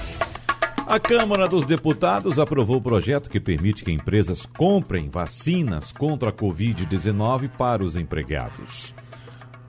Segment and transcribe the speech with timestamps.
[0.88, 6.32] a Câmara dos Deputados aprovou o projeto que permite que empresas comprem vacinas contra a
[6.32, 8.94] Covid-19 para os empregados.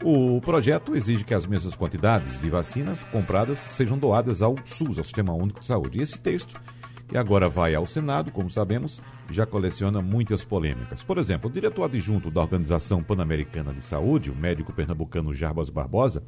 [0.03, 5.05] O projeto exige que as mesmas quantidades de vacinas compradas sejam doadas ao SUS, ao
[5.05, 5.99] Sistema Único de Saúde.
[5.99, 6.61] E esse texto,
[7.09, 11.03] que agora vai ao Senado, como sabemos, já coleciona muitas polêmicas.
[11.03, 16.23] Por exemplo, o diretor adjunto da Organização Pan-Americana de Saúde, o médico pernambucano Jarbas Barbosa,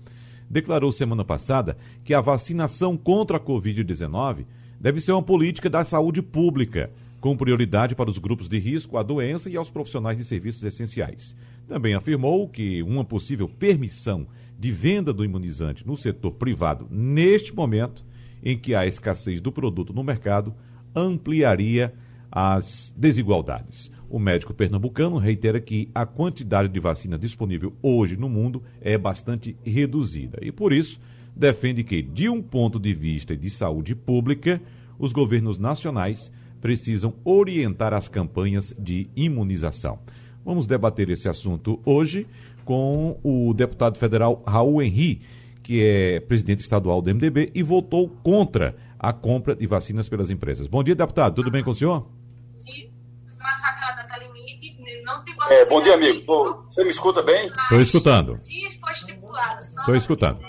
[0.48, 4.46] declarou semana passada que a vacinação contra a Covid-19
[4.80, 6.90] deve ser uma política da saúde pública,
[7.20, 11.36] com prioridade para os grupos de risco, à doença e aos profissionais de serviços essenciais.
[11.68, 14.26] Também afirmou que uma possível permissão
[14.58, 18.02] de venda do imunizante no setor privado, neste momento
[18.42, 20.54] em que há escassez do produto no mercado,
[20.96, 21.92] ampliaria
[22.32, 23.92] as desigualdades.
[24.08, 29.54] O médico pernambucano reitera que a quantidade de vacina disponível hoje no mundo é bastante
[29.62, 30.98] reduzida e, por isso,
[31.36, 34.60] defende que, de um ponto de vista de saúde pública,
[34.98, 39.98] os governos nacionais precisam orientar as campanhas de imunização.
[40.48, 42.26] Vamos debater esse assunto hoje
[42.64, 45.20] com o deputado federal Raul Henri,
[45.62, 50.66] que é presidente estadual do MDB e votou contra a compra de vacinas pelas empresas.
[50.66, 51.34] Bom dia, deputado.
[51.34, 52.06] Tudo bem com o senhor?
[55.50, 56.64] É, Bom dia, amigo.
[56.70, 57.44] você me escuta bem?
[57.48, 58.38] Estou escutando.
[59.60, 60.40] Estou escutando.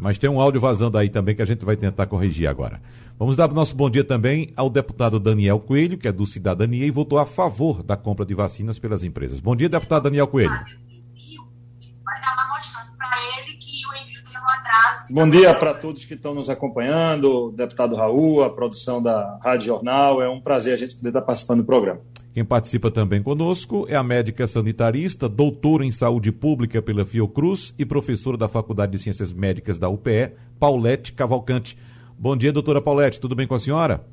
[0.00, 2.82] Mas tem um áudio vazando aí também que a gente vai tentar corrigir agora.
[3.16, 6.84] Vamos dar o nosso bom dia também ao deputado Daniel Coelho, que é do Cidadania
[6.84, 9.38] e votou a favor da compra de vacinas pelas empresas.
[9.38, 10.56] Bom dia, deputado Daniel Coelho.
[15.10, 20.20] Bom dia para todos que estão nos acompanhando, deputado Raul, a produção da Rádio Jornal.
[20.20, 22.00] É um prazer a gente poder estar participando do programa.
[22.32, 27.86] Quem participa também conosco é a médica sanitarista, doutora em saúde pública pela Fiocruz e
[27.86, 31.78] professora da Faculdade de Ciências Médicas da UPE, Paulette Cavalcante.
[32.18, 34.06] Bom dia, doutora Paulette, tudo bem com a senhora?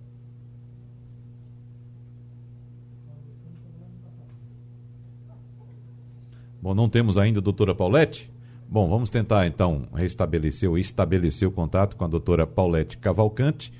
[6.62, 8.32] Bom, não temos ainda a doutora Paulette?
[8.68, 13.74] Bom, vamos tentar então restabelecer ou estabelecer o contato com a doutora Paulette Cavalcante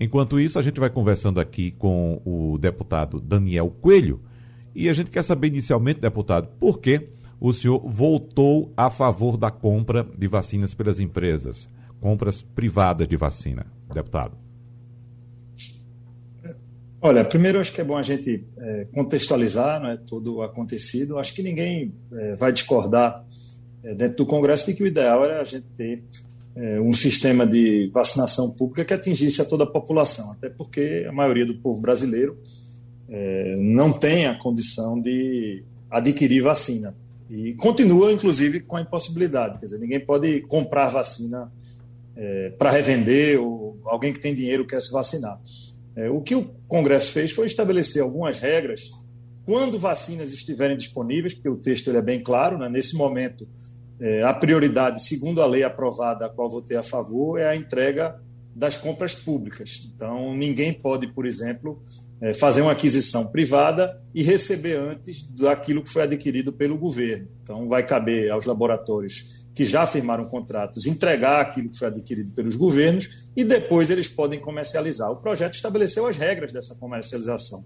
[0.00, 4.20] Enquanto isso, a gente vai conversando aqui com o deputado Daniel Coelho
[4.72, 7.08] e a gente quer saber inicialmente, deputado, por que
[7.40, 11.68] o senhor voltou a favor da compra de vacinas pelas empresas,
[12.00, 14.36] compras privadas de vacina, deputado?
[17.00, 21.18] Olha, primeiro acho que é bom a gente é, contextualizar né, todo o acontecido.
[21.18, 23.24] Acho que ninguém é, vai discordar
[23.84, 26.02] é, dentro do Congresso de que o ideal era a gente ter
[26.56, 31.12] é, um sistema de vacinação pública que atingisse a toda a população, até porque a
[31.12, 32.36] maioria do povo brasileiro
[33.08, 36.96] é, não tem a condição de adquirir vacina.
[37.30, 39.58] E continua, inclusive, com a impossibilidade.
[39.60, 41.52] Quer dizer, ninguém pode comprar vacina
[42.18, 45.40] é, para revender ou alguém que tem dinheiro quer se vacinar.
[45.94, 48.90] É, o que o Congresso fez foi estabelecer algumas regras
[49.44, 52.68] quando vacinas estiverem disponíveis, porque o texto é bem claro, né?
[52.68, 53.48] nesse momento
[54.00, 58.20] é, a prioridade, segundo a lei aprovada, a qual votei a favor, é a entrega
[58.54, 59.90] das compras públicas.
[59.94, 61.80] Então, ninguém pode, por exemplo,
[62.20, 67.28] é, fazer uma aquisição privada e receber antes daquilo que foi adquirido pelo governo.
[67.42, 72.54] Então, vai caber aos laboratórios que já firmaram contratos entregar aquilo que foi adquirido pelos
[72.54, 75.10] governos e depois eles podem comercializar.
[75.10, 77.64] O projeto estabeleceu as regras dessa comercialização.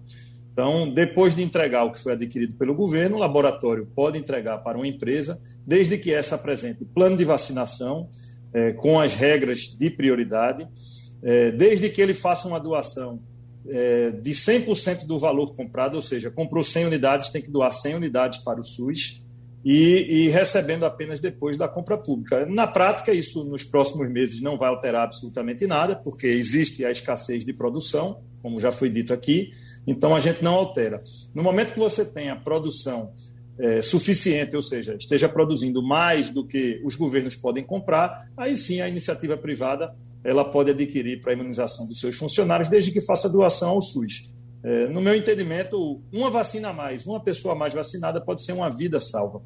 [0.51, 4.75] Então, depois de entregar o que foi adquirido pelo governo, o laboratório pode entregar para
[4.75, 8.09] uma empresa, desde que essa apresente plano de vacinação
[8.51, 10.67] é, com as regras de prioridade,
[11.21, 13.21] é, desde que ele faça uma doação
[13.69, 17.93] é, de 100% do valor comprado, ou seja, comprou 100 unidades, tem que doar 100
[17.93, 19.22] unidades para o SUS
[19.63, 22.45] e, e recebendo apenas depois da compra pública.
[22.45, 27.45] Na prática, isso nos próximos meses não vai alterar absolutamente nada, porque existe a escassez
[27.45, 29.51] de produção, como já foi dito aqui
[29.85, 31.01] então a gente não altera.
[31.35, 33.11] No momento que você tem a produção
[33.59, 38.81] é, suficiente, ou seja, esteja produzindo mais do que os governos podem comprar, aí sim
[38.81, 39.93] a iniciativa privada
[40.23, 44.31] ela pode adquirir para a imunização dos seus funcionários, desde que faça doação ao SUS.
[44.63, 48.69] É, no meu entendimento, uma vacina a mais, uma pessoa mais vacinada pode ser uma
[48.69, 49.41] vida salva.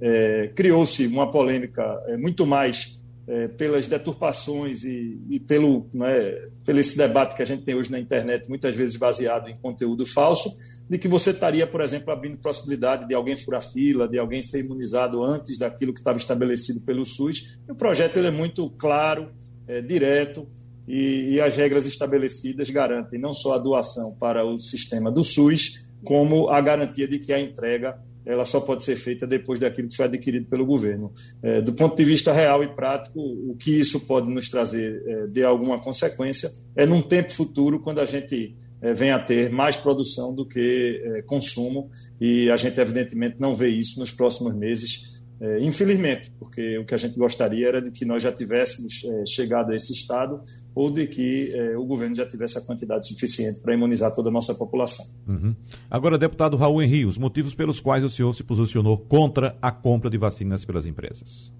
[0.00, 6.78] É, Criou-se uma polêmica é, muito mais é, pelas deturpações e, e pelo, né, pelo
[6.80, 10.50] esse debate que a gente tem hoje na internet, muitas vezes baseado em conteúdo falso,
[10.88, 14.64] de que você estaria, por exemplo, abrindo possibilidade de alguém furar fila, de alguém ser
[14.64, 17.58] imunizado antes daquilo que estava estabelecido pelo SUS.
[17.68, 19.30] E o projeto ele é muito claro,
[19.68, 20.48] é, direto,
[20.86, 25.88] e, e as regras estabelecidas garantem não só a doação para o sistema do SUS,
[26.04, 29.96] como a garantia de que a entrega ela só pode ser feita depois daquilo que
[29.96, 31.12] foi adquirido pelo governo.
[31.42, 35.26] É, do ponto de vista real e prático, o que isso pode nos trazer é,
[35.26, 39.76] de alguma consequência é num tempo futuro, quando a gente é, venha a ter mais
[39.76, 41.90] produção do que é, consumo,
[42.20, 45.11] e a gente, evidentemente, não vê isso nos próximos meses,
[45.42, 49.26] é, infelizmente, porque o que a gente gostaria era de que nós já tivéssemos é,
[49.26, 50.40] chegado a esse estado
[50.72, 54.32] ou de que é, o governo já tivesse a quantidade suficiente para imunizar toda a
[54.32, 55.04] nossa população.
[55.26, 55.52] Uhum.
[55.90, 60.08] Agora, deputado Raul Henri, os motivos pelos quais o senhor se posicionou contra a compra
[60.08, 61.52] de vacinas pelas empresas.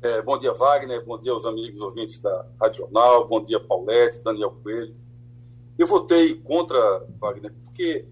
[0.00, 1.04] É, bom dia, Wagner.
[1.04, 3.28] Bom dia aos amigos ouvintes da Rádio Jornal.
[3.28, 4.94] Bom dia, Paulette, Daniel Coelho.
[5.76, 8.06] Eu votei contra, Wagner, porque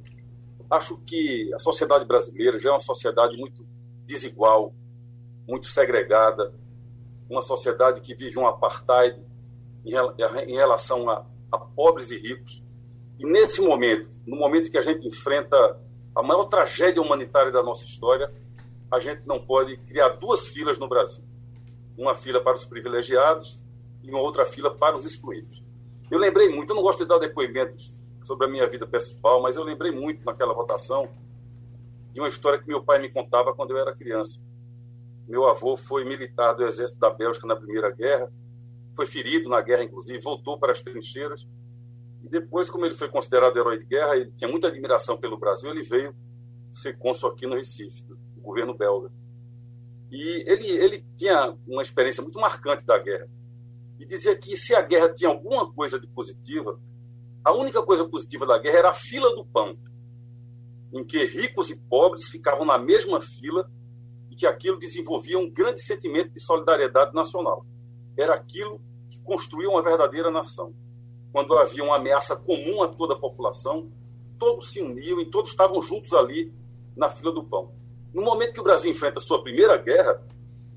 [0.70, 3.66] Acho que a sociedade brasileira já é uma sociedade muito
[4.04, 4.74] desigual,
[5.46, 6.54] muito segregada,
[7.28, 9.20] uma sociedade que vive um apartheid
[9.84, 12.62] em relação a, a pobres e ricos.
[13.18, 15.56] E nesse momento, no momento que a gente enfrenta
[16.14, 18.32] a maior tragédia humanitária da nossa história,
[18.90, 21.22] a gente não pode criar duas filas no Brasil.
[21.96, 23.60] Uma fila para os privilegiados
[24.02, 25.62] e uma outra fila para os excluídos.
[26.10, 29.56] Eu lembrei muito, eu não gosto de dar depoimentos sobre a minha vida pessoal, mas
[29.56, 31.08] eu lembrei muito naquela votação
[32.12, 34.40] de uma história que meu pai me contava quando eu era criança.
[35.26, 38.32] Meu avô foi militar do exército da Bélgica na Primeira Guerra,
[38.94, 41.46] foi ferido na guerra, inclusive, voltou para as trincheiras.
[42.24, 45.70] E depois, como ele foi considerado herói de guerra, ele tinha muita admiração pelo Brasil,
[45.70, 46.16] ele veio
[46.72, 49.12] ser cônsul aqui no Recife, do governo belga.
[50.10, 53.28] E ele, ele tinha uma experiência muito marcante da guerra.
[53.98, 56.80] E dizia que se a guerra tinha alguma coisa de positiva,
[57.48, 59.74] a única coisa positiva da guerra era a fila do pão,
[60.92, 63.70] em que ricos e pobres ficavam na mesma fila
[64.30, 67.64] e que aquilo desenvolvia um grande sentimento de solidariedade nacional.
[68.18, 70.74] Era aquilo que construía uma verdadeira nação.
[71.32, 73.90] Quando havia uma ameaça comum a toda a população,
[74.38, 76.52] todos se uniam e todos estavam juntos ali
[76.94, 77.72] na fila do pão.
[78.12, 80.22] No momento que o Brasil enfrenta a sua primeira guerra,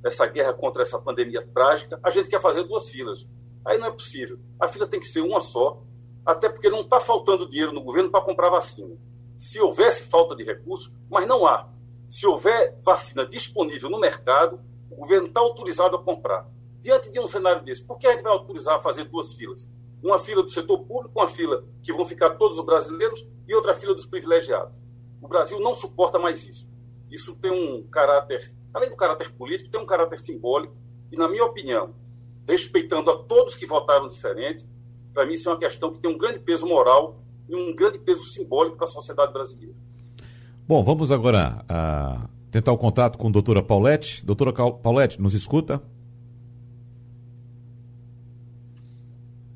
[0.06, 3.28] essa guerra contra essa pandemia trágica, a gente quer fazer duas filas.
[3.66, 4.40] Aí não é possível.
[4.58, 5.84] A fila tem que ser uma só
[6.26, 8.96] até porque não está faltando dinheiro no governo para comprar vacina.
[9.38, 11.68] Se houvesse falta de recursos, mas não há.
[12.10, 14.60] Se houver vacina disponível no mercado,
[14.90, 16.48] o governo está autorizado a comprar.
[16.82, 19.68] Diante de um cenário desse, por que a gente vai autorizar a fazer duas filas?
[20.04, 23.74] Uma fila do setor público, uma fila que vão ficar todos os brasileiros e outra
[23.74, 24.74] fila dos privilegiados.
[25.22, 26.70] O Brasil não suporta mais isso.
[27.10, 30.76] Isso tem um caráter, além do caráter político, tem um caráter simbólico
[31.12, 31.94] e, na minha opinião,
[32.48, 34.66] respeitando a todos que votaram diferente,
[35.14, 38.00] para mim, isso é uma questão que tem um grande peso moral e um grande
[38.00, 39.74] peso simbólico para a sociedade brasileira.
[40.68, 44.26] Bom, vamos agora uh, tentar o contato com a doutora Paulette.
[44.26, 45.82] Doutora Paulette, nos escuta?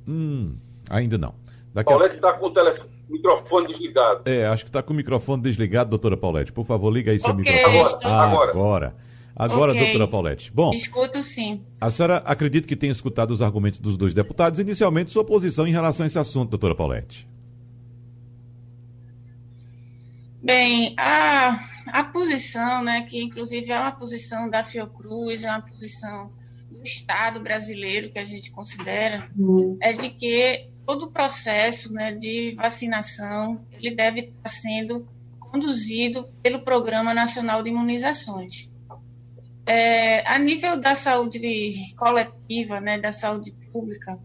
[0.07, 0.57] Hum,
[0.89, 1.33] ainda não.
[1.73, 2.33] Daqui Paulette está a...
[2.33, 4.21] com o telefone, microfone desligado.
[4.25, 6.51] É, acho que está com o microfone desligado, doutora Paulette.
[6.51, 7.77] Por favor, liga aí seu okay, microfone.
[7.77, 7.99] Agora.
[8.03, 8.51] Ah, agora.
[8.51, 9.04] agora.
[9.35, 9.83] Agora, okay.
[9.83, 10.51] doutora Paulette.
[10.53, 11.61] Bom, escuto sim.
[11.81, 15.71] A senhora acredita que tenha escutado os argumentos dos dois deputados, inicialmente sua posição em
[15.71, 17.27] relação a esse assunto, doutora Paulette.
[20.41, 26.29] Bem, a, a posição, né, que inclusive é uma posição da Fiocruz, é uma posição
[26.71, 29.77] do Estado brasileiro que a gente considera, uhum.
[29.81, 35.07] é de que todo o processo né, de vacinação ele deve estar sendo
[35.39, 38.69] conduzido pelo Programa Nacional de Imunizações.
[39.65, 41.39] É, a nível da saúde
[41.97, 44.19] coletiva, né, da saúde pública,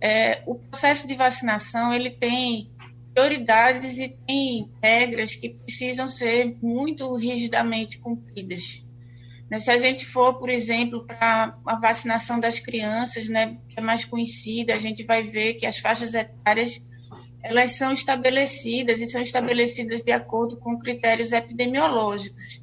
[0.00, 2.70] é, o processo de vacinação ele tem
[3.14, 8.86] prioridades e tem regras que precisam ser muito rigidamente cumpridas.
[9.50, 13.82] Né, se a gente for, por exemplo, para a vacinação das crianças, né, que é
[13.82, 16.84] mais conhecida, a gente vai ver que as faixas etárias
[17.42, 22.61] elas são estabelecidas e são estabelecidas de acordo com critérios epidemiológicos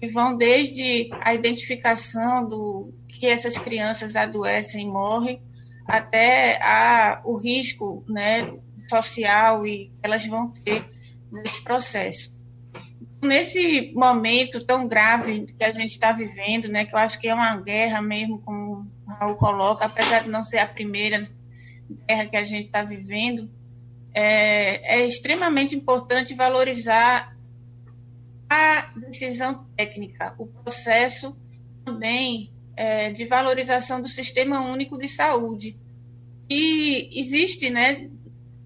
[0.00, 5.42] que vão desde a identificação do que essas crianças adoecem e morrem,
[5.86, 8.52] até a, o risco né,
[8.90, 10.84] social e que elas vão ter
[11.32, 12.36] nesse processo.
[13.22, 17.34] Nesse momento tão grave que a gente está vivendo, né, que eu acho que é
[17.34, 21.28] uma guerra mesmo, como o Raul coloca, apesar de não ser a primeira
[22.06, 23.50] guerra que a gente está vivendo,
[24.14, 27.35] é, é extremamente importante valorizar
[28.48, 31.36] a decisão técnica, o processo
[31.84, 35.76] também é, de valorização do Sistema Único de Saúde.
[36.48, 38.08] E existe, né,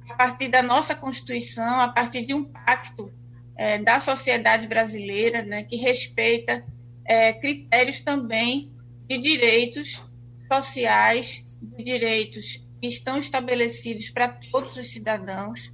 [0.08, 3.12] a partir da nossa Constituição, a partir de um pacto
[3.56, 6.64] é, da sociedade brasileira, né, que respeita
[7.04, 8.70] é, critérios também
[9.08, 10.04] de direitos
[10.52, 15.72] sociais, de direitos que estão estabelecidos para todos os cidadãos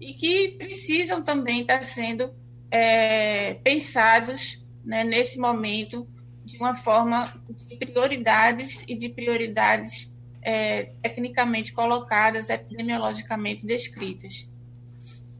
[0.00, 2.32] e que precisam também estar sendo
[2.74, 6.08] é, pensados né, nesse momento
[6.44, 10.12] de uma forma de prioridades e de prioridades
[10.42, 14.50] é, tecnicamente colocadas, epidemiologicamente descritas.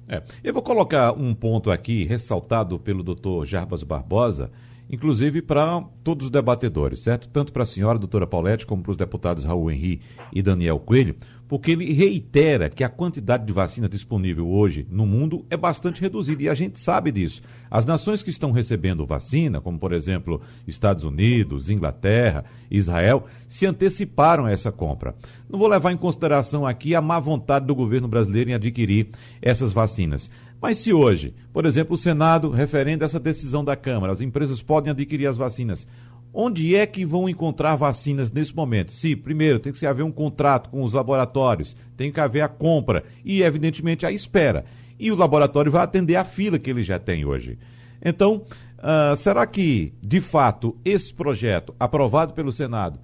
[0.09, 4.53] É, eu vou colocar um ponto aqui ressaltado pelo doutor Jarbas Barbosa,
[4.89, 7.27] inclusive para todos os debatedores, certo?
[7.27, 10.01] Tanto para a senhora, doutora Paulette, como para os deputados Raul Henri
[10.33, 11.17] e Daniel Coelho,
[11.49, 16.43] porque ele reitera que a quantidade de vacina disponível hoje no mundo é bastante reduzida
[16.43, 17.43] e a gente sabe disso.
[17.71, 24.47] As nações que estão recebendo vacina, como por exemplo Estados Unidos, Inglaterra, Israel, se anteciparam
[24.47, 25.15] a essa compra.
[25.49, 29.09] Não vou levar em consideração aqui a má vontade do governo brasileiro em adquirir
[29.43, 30.31] essas vacinas.
[30.65, 34.91] Mas se hoje, por exemplo, o Senado referenda essa decisão da Câmara, as empresas podem
[34.91, 35.87] adquirir as vacinas,
[36.35, 38.93] onde é que vão encontrar vacinas nesse momento?
[38.93, 43.05] Se, primeiro, tem que haver um contrato com os laboratórios, tem que haver a compra
[43.25, 44.65] e, evidentemente, a espera.
[44.99, 47.59] E o laboratório vai atender a fila que ele já tem hoje.
[48.05, 48.45] Então,
[48.79, 52.99] uh, será que, de fato, esse projeto, aprovado pelo Senado,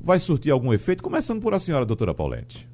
[0.00, 1.02] vai surtir algum efeito?
[1.02, 2.68] Começando por a senhora, doutora Paulette.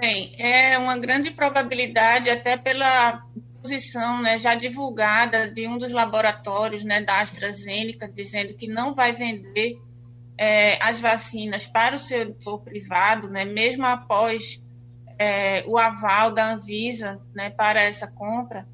[0.00, 3.24] Bem, é uma grande probabilidade, até pela
[3.62, 9.12] posição né, já divulgada de um dos laboratórios né, da AstraZeneca, dizendo que não vai
[9.12, 9.78] vender
[10.36, 14.60] é, as vacinas para o setor privado, né, mesmo após
[15.18, 18.66] é, o aval da Anvisa né, para essa compra,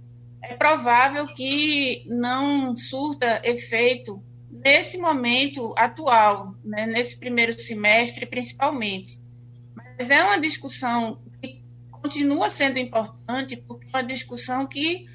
[0.42, 9.20] é provável que não surta efeito nesse momento atual, né, nesse primeiro semestre principalmente.
[9.74, 11.20] Mas é uma discussão
[12.00, 15.06] continua sendo importante, porque é uma discussão que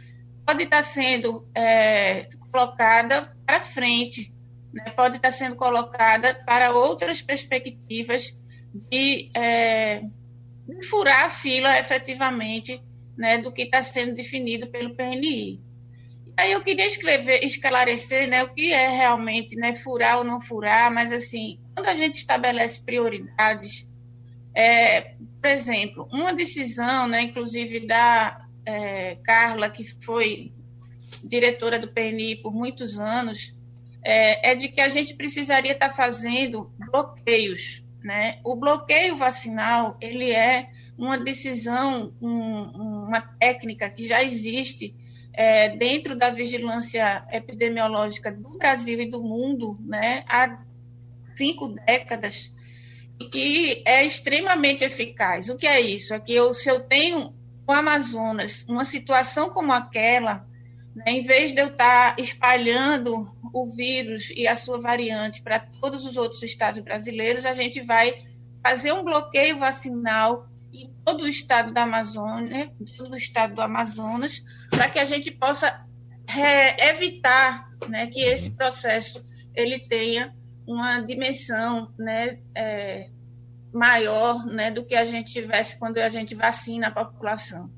[0.46, 4.34] pode estar sendo é, colocada para frente,
[4.74, 4.92] né?
[4.92, 8.36] pode estar sendo colocada para outras perspectivas
[8.74, 10.02] de, é,
[10.68, 12.82] de furar a fila efetivamente
[13.18, 15.62] né, do que está sendo definido pelo PNI.
[16.36, 20.92] Aí eu queria escrever, esclarecer né, o que é realmente né, furar ou não furar,
[20.92, 23.88] mas assim, quando a gente estabelece prioridades,
[24.56, 30.54] é, por exemplo, uma decisão, né, inclusive da é, Carla, que foi
[31.24, 33.56] diretora do PNI por muitos anos,
[34.04, 37.84] é, é de que a gente precisaria estar fazendo bloqueios.
[38.04, 38.40] Né?
[38.44, 44.96] O bloqueio vacinal ele é uma decisão, um, uma técnica que já existe
[45.34, 50.58] é, dentro da vigilância epidemiológica do Brasil e do mundo né, há
[51.36, 52.53] cinco décadas
[53.24, 55.50] que é extremamente eficaz.
[55.50, 56.14] O que é isso?
[56.14, 57.34] É que eu, se eu tenho
[57.68, 60.46] o Amazonas uma situação como aquela,
[60.96, 66.06] né, em vez de eu estar espalhando o vírus e a sua variante para todos
[66.06, 68.26] os outros estados brasileiros, a gente vai
[68.64, 74.44] fazer um bloqueio vacinal em todo o estado da Amazônia, todo o estado do Amazonas,
[74.70, 75.86] para que a gente possa
[76.36, 80.34] é, evitar né, que esse processo ele tenha
[80.66, 83.10] uma dimensão né, é,
[83.74, 87.72] maior né, do que a gente tivesse quando a gente vacina a população.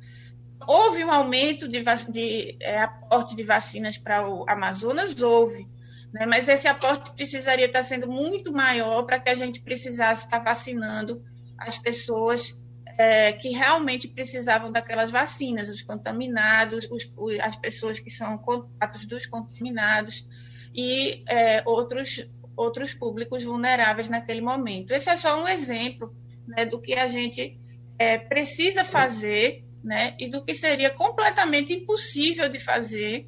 [0.67, 5.19] Houve um aumento de, de é, aporte de vacinas para o Amazonas?
[5.21, 5.67] Houve.
[6.13, 10.39] Né, mas esse aporte precisaria estar sendo muito maior para que a gente precisasse estar
[10.39, 11.23] vacinando
[11.57, 12.57] as pessoas
[12.97, 17.11] é, que realmente precisavam daquelas vacinas, os contaminados, os,
[17.41, 20.25] as pessoas que são contatos dos contaminados
[20.73, 24.91] e é, outros outros públicos vulneráveis naquele momento.
[24.91, 26.13] Esse é só um exemplo
[26.47, 27.59] né, do que a gente
[27.97, 33.27] é, precisa fazer né, e do que seria completamente impossível de fazer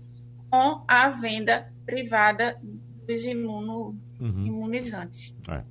[0.50, 2.60] com a venda privada
[3.08, 4.46] dos imuno, uhum.
[4.46, 5.36] imunizantes.
[5.50, 5.64] É.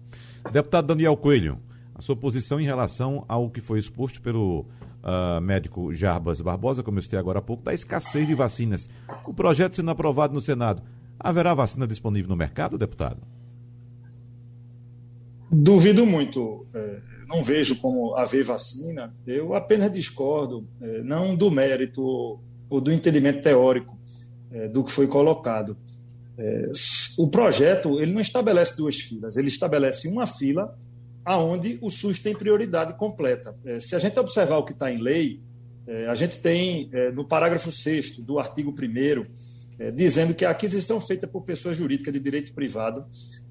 [0.50, 1.60] Deputado Daniel Coelho,
[1.94, 6.98] a sua posição em relação ao que foi exposto pelo uh, médico Jarbas Barbosa, como
[6.98, 8.88] eu citei agora há pouco, da escassez de vacinas.
[9.24, 10.82] O projeto sendo aprovado no Senado,
[11.18, 13.20] haverá vacina disponível no mercado, deputado?
[15.50, 16.66] Duvido muito.
[16.74, 16.98] É,
[17.28, 19.14] não vejo como haver vacina.
[19.26, 23.96] Eu apenas discordo, é, não do mérito ou do entendimento teórico
[24.50, 25.76] é, do que foi colocado.
[27.16, 30.76] O projeto ele não estabelece duas filas, ele estabelece uma fila
[31.24, 33.56] aonde o SUS tem prioridade completa.
[33.80, 35.40] Se a gente observar o que está em lei,
[36.10, 41.40] a gente tem no parágrafo 6 do artigo 1 dizendo que a aquisição feita por
[41.40, 43.06] pessoa jurídica de direito privado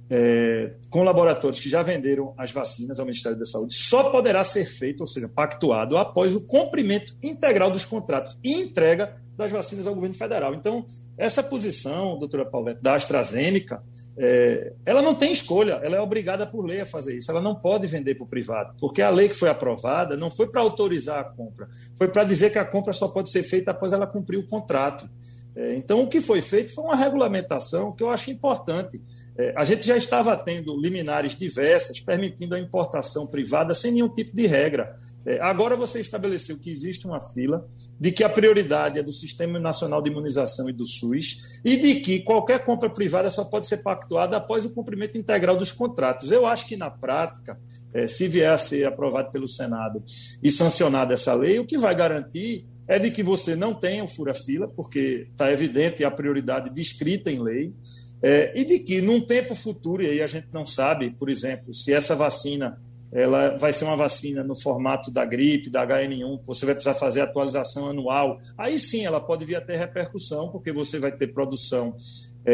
[0.10, 4.66] é, com laboratórios que já venderam as vacinas ao Ministério da Saúde só poderá ser
[4.66, 9.94] feito, ou seja, pactuado, após o cumprimento integral dos contratos e entrega das vacinas ao
[9.94, 10.54] governo federal.
[10.54, 10.86] Então,
[11.18, 13.84] essa posição, doutora Paulette, da AstraZeneca,
[14.18, 17.30] é, ela não tem escolha, ela é obrigada por lei a fazer isso.
[17.32, 20.48] Ela não pode vender para o privado, porque a lei que foi aprovada não foi
[20.48, 23.92] para autorizar a compra, foi para dizer que a compra só pode ser feita após
[23.92, 25.10] ela cumprir o contrato.
[25.56, 29.02] É, então, o que foi feito foi uma regulamentação que eu acho importante.
[29.38, 34.36] É, a gente já estava tendo liminares diversas permitindo a importação privada sem nenhum tipo
[34.36, 34.96] de regra.
[35.26, 37.68] É, agora você estabeleceu que existe uma fila,
[38.00, 41.96] de que a prioridade é do Sistema Nacional de Imunização e do SUS, e de
[41.96, 46.32] que qualquer compra privada só pode ser pactuada após o cumprimento integral dos contratos.
[46.32, 47.60] Eu acho que, na prática,
[47.92, 50.04] é, se vier a ser aprovado pelo Senado
[50.44, 54.08] e sancionada essa lei, o que vai garantir é de que você não tenha o
[54.08, 57.74] fura-fila, porque está evidente a prioridade descrita em lei,
[58.22, 61.74] é, e de que, num tempo futuro, e aí a gente não sabe, por exemplo,
[61.74, 62.80] se essa vacina
[63.16, 67.22] ela vai ser uma vacina no formato da gripe, da HN1, você vai precisar fazer
[67.22, 68.38] atualização anual.
[68.58, 71.96] Aí sim ela pode vir a ter repercussão, porque você vai ter produção
[72.44, 72.54] é,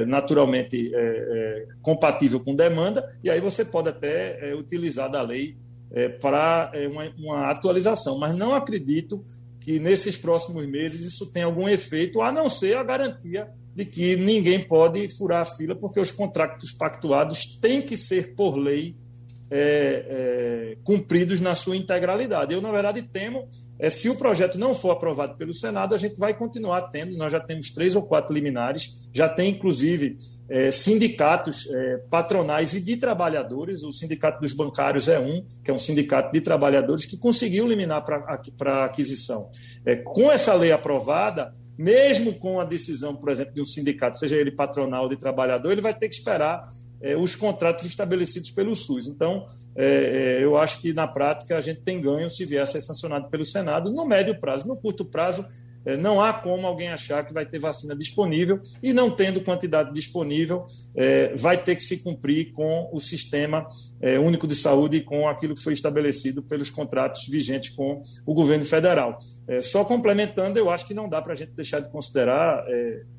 [0.00, 5.20] é, naturalmente é, é compatível com demanda, e aí você pode até é, utilizar da
[5.20, 5.58] lei
[5.90, 8.18] é, para uma, uma atualização.
[8.18, 9.22] Mas não acredito
[9.60, 14.16] que nesses próximos meses isso tenha algum efeito, a não ser a garantia de que
[14.16, 18.96] ninguém pode furar a fila, porque os contratos pactuados têm que ser, por lei,
[19.48, 22.52] é, é, cumpridos na sua integralidade.
[22.52, 26.18] Eu, na verdade, temo, é, se o projeto não for aprovado pelo Senado, a gente
[26.18, 30.16] vai continuar tendo, nós já temos três ou quatro liminares, já tem, inclusive,
[30.50, 35.74] é, sindicatos é, patronais e de trabalhadores, o Sindicato dos Bancários é um, que é
[35.74, 39.50] um sindicato de trabalhadores que conseguiu liminar para aquisição.
[39.86, 44.36] É, com essa lei aprovada, mesmo com a decisão, por exemplo, de um sindicato, seja
[44.36, 46.64] ele patronal ou de trabalhador, ele vai ter que esperar
[47.00, 49.06] é, os contratos estabelecidos pelo SUS.
[49.06, 52.80] Então, é, eu acho que na prática a gente tem ganho se vier a ser
[52.80, 54.66] sancionado pelo Senado no médio prazo.
[54.66, 55.46] No curto prazo,
[55.96, 60.66] não há como alguém achar que vai ter vacina disponível e, não tendo quantidade disponível,
[60.94, 63.66] é, vai ter que se cumprir com o sistema
[64.00, 68.34] é, único de saúde e com aquilo que foi estabelecido pelos contratos vigentes com o
[68.34, 69.18] governo federal.
[69.62, 72.64] só complementando, eu acho que não dá para a gente deixar de considerar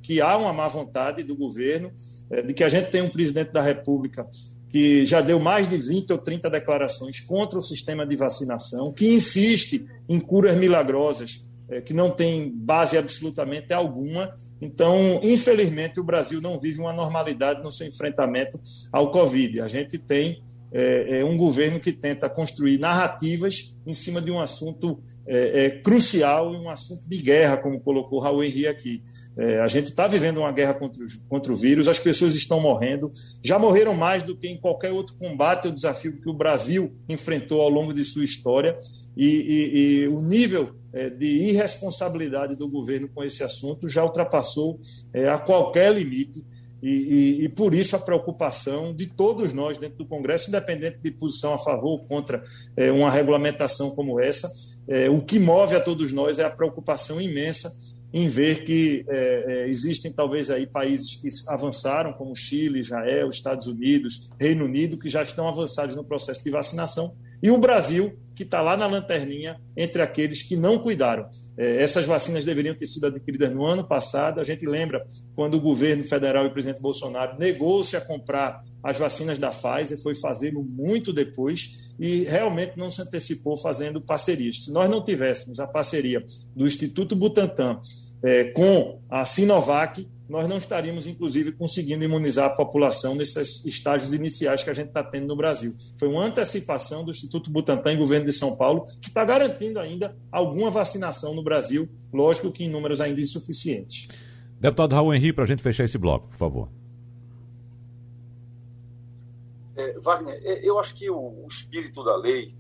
[0.02, 1.92] que há uma má vontade do governo
[2.32, 4.28] é, de que a gente tem um presidente da República
[4.70, 9.12] que já deu mais de 20 ou 30 declarações contra o sistema de vacinação, que
[9.12, 11.49] insiste em curas milagrosas, é,
[11.86, 14.36] que não tem base absolutamente alguma.
[14.62, 18.60] Então, infelizmente, o Brasil não vive uma normalidade no seu enfrentamento
[18.92, 19.62] ao Covid.
[19.62, 24.40] A gente tem é, é um governo que tenta construir narrativas em cima de um
[24.40, 29.02] assunto é, é, crucial e um assunto de guerra, como colocou Raul Henrique aqui.
[29.38, 32.60] É, a gente está vivendo uma guerra contra o, contra o vírus, as pessoas estão
[32.60, 33.12] morrendo,
[33.44, 37.62] já morreram mais do que em qualquer outro combate ou desafio que o Brasil enfrentou
[37.62, 38.76] ao longo de sua história,
[39.16, 40.79] e, e, e o nível é,
[41.18, 44.80] de irresponsabilidade do governo com esse assunto já ultrapassou
[45.14, 46.44] é, a qualquer limite.
[46.82, 51.12] E, e, e, por isso a preocupação de todos nós dentro do Congresso, independente de
[51.12, 52.42] posição a favor ou contra
[52.78, 54.50] é, uma regulamentação como essa,
[54.88, 57.72] é, o que move a todos nós é a preocupação imensa
[58.12, 63.68] em ver que é, é, existem talvez aí países que avançaram, como Chile, Israel, Estados
[63.68, 68.44] Unidos, Reino Unido, que já estão avançados no processo de vacinação, e o Brasil, que
[68.44, 71.28] está lá na lanterninha entre aqueles que não cuidaram.
[71.58, 74.40] É, essas vacinas deveriam ter sido adquiridas no ano passado.
[74.40, 78.98] A gente lembra quando o governo federal e o presidente Bolsonaro negou-se a comprar as
[78.98, 84.64] vacinas da Pfizer, foi fazê-lo muito depois e realmente não se antecipou fazendo parcerias.
[84.64, 86.24] Se nós não tivéssemos a parceria
[86.56, 87.78] do Instituto Butantan
[88.24, 94.64] é, com a Sinovac, nós não estaríamos, inclusive, conseguindo imunizar a população nesses estágios iniciais
[94.64, 95.76] que a gente está tendo no Brasil.
[95.98, 100.16] Foi uma antecipação do Instituto Butantan e governo de São Paulo, que está garantindo ainda
[100.32, 104.08] alguma vacinação no Brasil, lógico que em números ainda insuficientes.
[104.60, 106.70] Deputado Raul Henrique, para a gente fechar esse bloco, por favor.
[109.76, 112.54] É, Wagner, é, eu acho que o, o espírito da lei,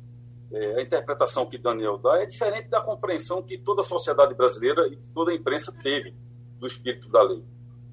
[0.51, 4.87] é, a interpretação que Daniel dá, é diferente da compreensão que toda a sociedade brasileira
[4.87, 6.15] e toda a imprensa teve
[6.57, 7.43] do espírito da lei.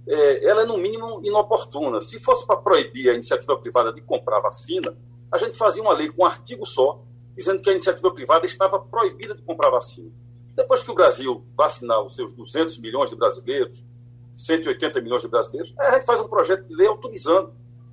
[0.09, 2.01] É, ela é, no mínimo, inoportuna.
[2.01, 4.97] Se fosse para proibir a iniciativa privada de comprar vacina,
[5.33, 7.03] a gente fazia uma lei com um artigo só,
[7.37, 10.11] dizendo que a iniciativa privada estava proibida de comprar vacina.
[10.55, 13.85] Depois que o Brasil vacinar os seus 200 milhões de brasileiros,
[14.37, 17.53] 180 milhões de brasileiros, a gente faz um projeto de lei autorizando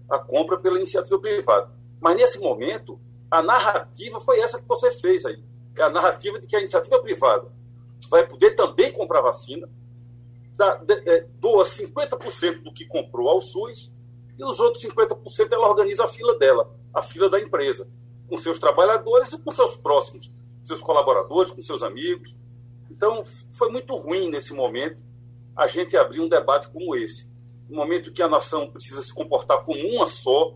[0.09, 1.71] a compra pela iniciativa privada.
[1.99, 2.99] Mas nesse momento,
[3.29, 5.43] a narrativa foi essa que você fez aí.
[5.75, 7.51] É a narrativa de que a iniciativa privada
[8.09, 9.69] vai poder também comprar vacina,
[10.55, 13.91] dá, de, é, doa 50% do que comprou ao SUS
[14.37, 17.89] e os outros 50% ela organiza a fila dela, a fila da empresa,
[18.27, 20.31] com seus trabalhadores e com seus próximos,
[20.63, 22.35] seus colaboradores, com seus amigos.
[22.89, 25.01] Então, foi muito ruim nesse momento
[25.55, 27.31] a gente abrir um debate como esse.
[27.69, 30.55] Um momento que a nação precisa se comportar como uma só,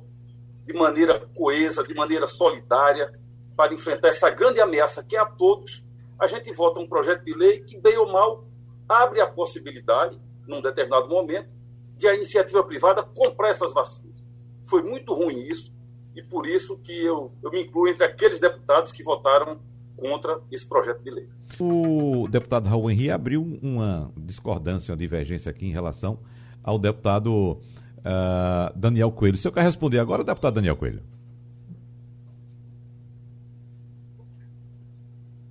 [0.65, 3.12] de maneira coesa, de maneira solidária,
[3.55, 5.83] para enfrentar essa grande ameaça que é a todos.
[6.19, 8.46] A gente vota um projeto de lei que, bem ou mal,
[8.88, 11.50] abre a possibilidade, num determinado momento,
[11.97, 14.23] de a iniciativa privada comprar essas vacinas.
[14.63, 15.73] Foi muito ruim isso,
[16.15, 19.60] e por isso que eu, eu me incluo entre aqueles deputados que votaram
[19.95, 21.28] contra esse projeto de lei.
[21.60, 26.19] O deputado Raul Henrique abriu uma discordância, uma divergência aqui em relação
[26.63, 27.54] ao deputado
[28.00, 29.36] uh, Daniel Coelho.
[29.36, 31.02] O senhor quer responder agora, deputado Daniel Coelho?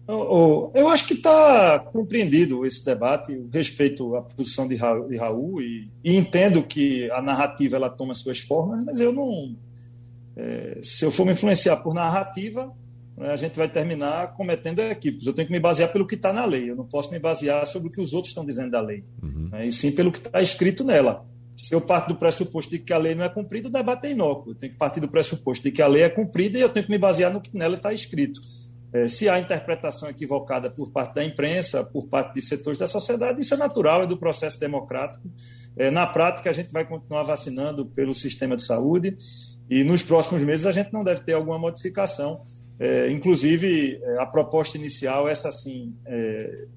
[0.08, 6.62] Eu acho que está compreendido esse debate, respeito à posição de Raul, e, e, entendo
[6.62, 9.56] que a narrativa ela toma suas formas, mas eu não.
[10.36, 12.72] É, se eu for me influenciar por narrativa,
[13.16, 15.26] né, a gente vai terminar cometendo equívocos.
[15.26, 17.66] Eu tenho que me basear pelo que está na lei, eu não posso me basear
[17.66, 19.48] sobre o que os outros estão dizendo da lei, uhum.
[19.50, 21.24] né, e sim pelo que está escrito nela.
[21.56, 24.10] Se eu parto do pressuposto de que a lei não é cumprida, o debate é
[24.10, 24.52] inócuo.
[24.52, 26.84] Eu tenho que partir do pressuposto de que a lei é cumprida e eu tenho
[26.84, 28.40] que me basear no que nela está escrito.
[28.92, 33.40] É, se há interpretação equivocada por parte da imprensa, por parte de setores da sociedade,
[33.40, 35.28] isso é natural, é do processo democrático.
[35.76, 39.16] É, na prática, a gente vai continuar vacinando pelo sistema de saúde
[39.68, 42.40] e nos próximos meses a gente não deve ter alguma modificação
[42.78, 45.94] é, inclusive, a proposta inicial, essa sim,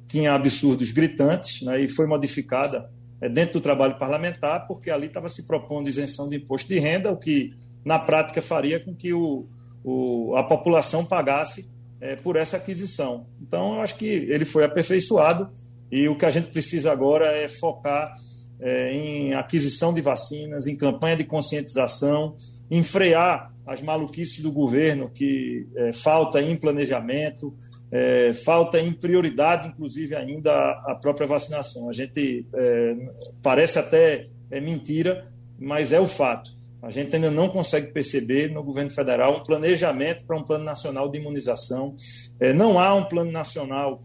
[0.08, 2.90] tinha absurdos gritantes né, e foi modificada
[3.34, 7.18] dentro do trabalho parlamentar, porque ali estava se propondo isenção de imposto de renda, o
[7.18, 9.46] que, na prática, faria com que o,
[9.84, 11.70] o a população pagasse
[12.02, 13.28] é, por essa aquisição.
[13.42, 15.50] Então, eu acho que ele foi aperfeiçoado
[15.92, 18.14] e o que a gente precisa agora é focar
[18.60, 22.36] é, em aquisição de vacinas, em campanha de conscientização,
[22.70, 27.56] em frear as maluquices do governo, que é, falta em planejamento,
[27.92, 30.52] é, falta em prioridade, inclusive, ainda
[30.86, 31.90] a, própria vacinação.
[31.90, 32.96] A gente é,
[33.42, 35.26] parece até é mentira,
[35.60, 36.52] mas é o fato.
[36.82, 41.10] A gente ainda não consegue perceber no governo federal um planejamento para um plano nacional
[41.10, 41.96] de imunização.
[42.40, 44.02] É, não há um plano nacional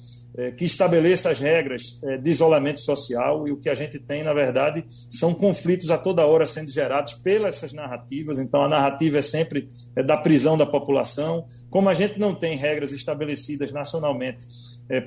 [0.56, 4.32] que estabeleça as regras é, de isolamento social e o que a gente tem, na
[4.32, 8.38] verdade, são conflitos a toda hora sendo gerados pelas essas narrativas.
[8.40, 11.46] Então, a narrativa é sempre é, da prisão da população.
[11.70, 14.44] Como a gente não tem regras estabelecidas nacionalmente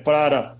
[0.04, 0.56] para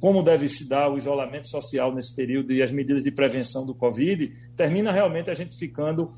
[0.00, 3.74] como deve se dar o isolamento social nesse período e as medidas de prevenção do
[3.74, 6.10] Covid, termina realmente a gente ficando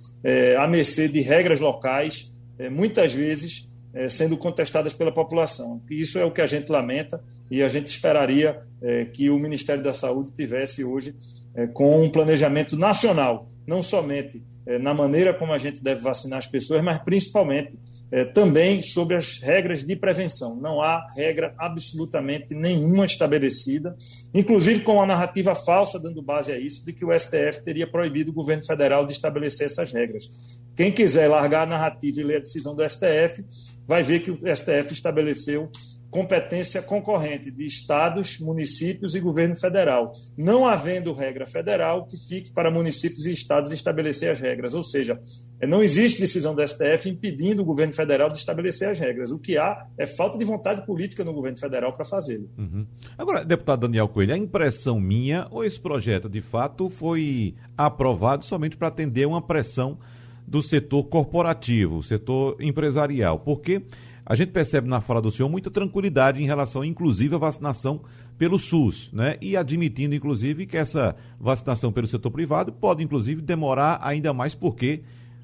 [0.58, 2.30] à mercê de regras locais,
[2.70, 5.82] muitas vezes é, sendo contestadas pela população.
[5.90, 9.82] Isso é o que a gente lamenta e a gente esperaria é, que o Ministério
[9.82, 11.14] da Saúde tivesse hoje
[11.54, 16.38] é, com um planejamento nacional, não somente é, na maneira como a gente deve vacinar
[16.38, 17.78] as pessoas, mas principalmente
[18.12, 20.54] é, também sobre as regras de prevenção.
[20.54, 23.96] Não há regra absolutamente nenhuma estabelecida,
[24.34, 28.30] inclusive com a narrativa falsa dando base a isso, de que o STF teria proibido
[28.30, 30.30] o governo federal de estabelecer essas regras.
[30.76, 33.42] Quem quiser largar a narrativa e ler a decisão do STF,
[33.88, 35.70] vai ver que o STF estabeleceu
[36.12, 40.12] competência concorrente de estados, municípios e governo federal.
[40.36, 44.74] Não havendo regra federal, que fique para municípios e estados estabelecer as regras.
[44.74, 45.18] Ou seja,
[45.66, 49.30] não existe decisão do STF impedindo o governo federal de estabelecer as regras.
[49.30, 52.50] O que há é falta de vontade política no governo federal para fazê-lo.
[52.58, 52.86] Uhum.
[53.16, 58.76] Agora, deputado Daniel Coelho, a impressão minha ou esse projeto de fato foi aprovado somente
[58.76, 59.98] para atender uma pressão
[60.46, 63.38] do setor corporativo, setor empresarial?
[63.38, 63.80] Porque
[64.24, 68.02] a gente percebe na fala do senhor muita tranquilidade em relação, inclusive, à vacinação
[68.38, 69.36] pelo SUS, né?
[69.40, 75.02] E admitindo, inclusive, que essa vacinação pelo setor privado pode, inclusive, demorar ainda mais porque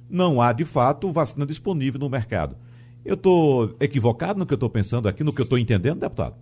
[0.08, 2.56] não há, de fato, vacina disponível no mercado.
[3.04, 6.36] Eu estou equivocado no que eu estou pensando aqui, no que eu estou entendendo, deputado?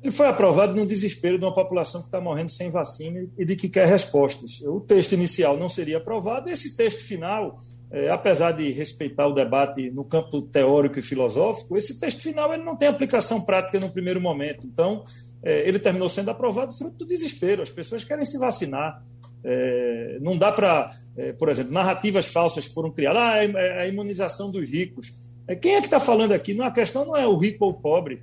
[0.00, 3.56] Ele foi aprovado no desespero de uma população que está morrendo sem vacina e de
[3.56, 4.60] que quer respostas.
[4.62, 7.56] O texto inicial não seria aprovado, esse texto final
[7.90, 12.62] é, apesar de respeitar o debate no campo teórico e filosófico, esse texto final ele
[12.62, 14.66] não tem aplicação prática no primeiro momento.
[14.66, 15.02] Então,
[15.42, 17.62] é, ele terminou sendo aprovado fruto do desespero.
[17.62, 19.02] As pessoas querem se vacinar.
[19.42, 23.22] É, não dá para, é, por exemplo, narrativas falsas que foram criadas.
[23.22, 25.10] Ah, é, é a imunização dos ricos.
[25.46, 26.52] É, quem é que está falando aqui?
[26.52, 28.20] Não, a questão não é o rico ou o pobre.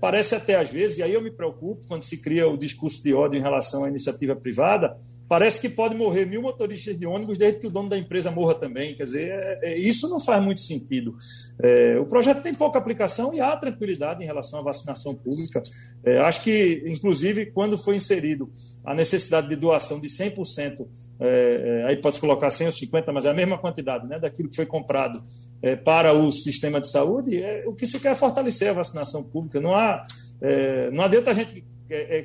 [0.00, 3.14] parece até às vezes, e aí eu me preocupo quando se cria o discurso de
[3.14, 4.94] ódio em relação à iniciativa privada,
[5.28, 8.54] parece que pode morrer mil motoristas de ônibus desde que o dono da empresa morra
[8.54, 8.94] também.
[8.94, 11.14] Quer dizer, é, é, isso não faz muito sentido.
[11.62, 15.62] É, o projeto tem pouca aplicação e há tranquilidade em relação à vacinação pública.
[16.02, 18.50] É, acho que, inclusive, quando foi inserido
[18.82, 20.86] a necessidade de doação de 100%,
[21.20, 24.18] é, é, aí pode se colocar 100 ou 50, mas é a mesma quantidade né,
[24.18, 25.22] daquilo que foi comprado
[25.84, 29.60] para o sistema de saúde, o que se quer é fortalecer a vacinação pública.
[29.60, 30.04] Não, há,
[30.92, 31.64] não adianta a gente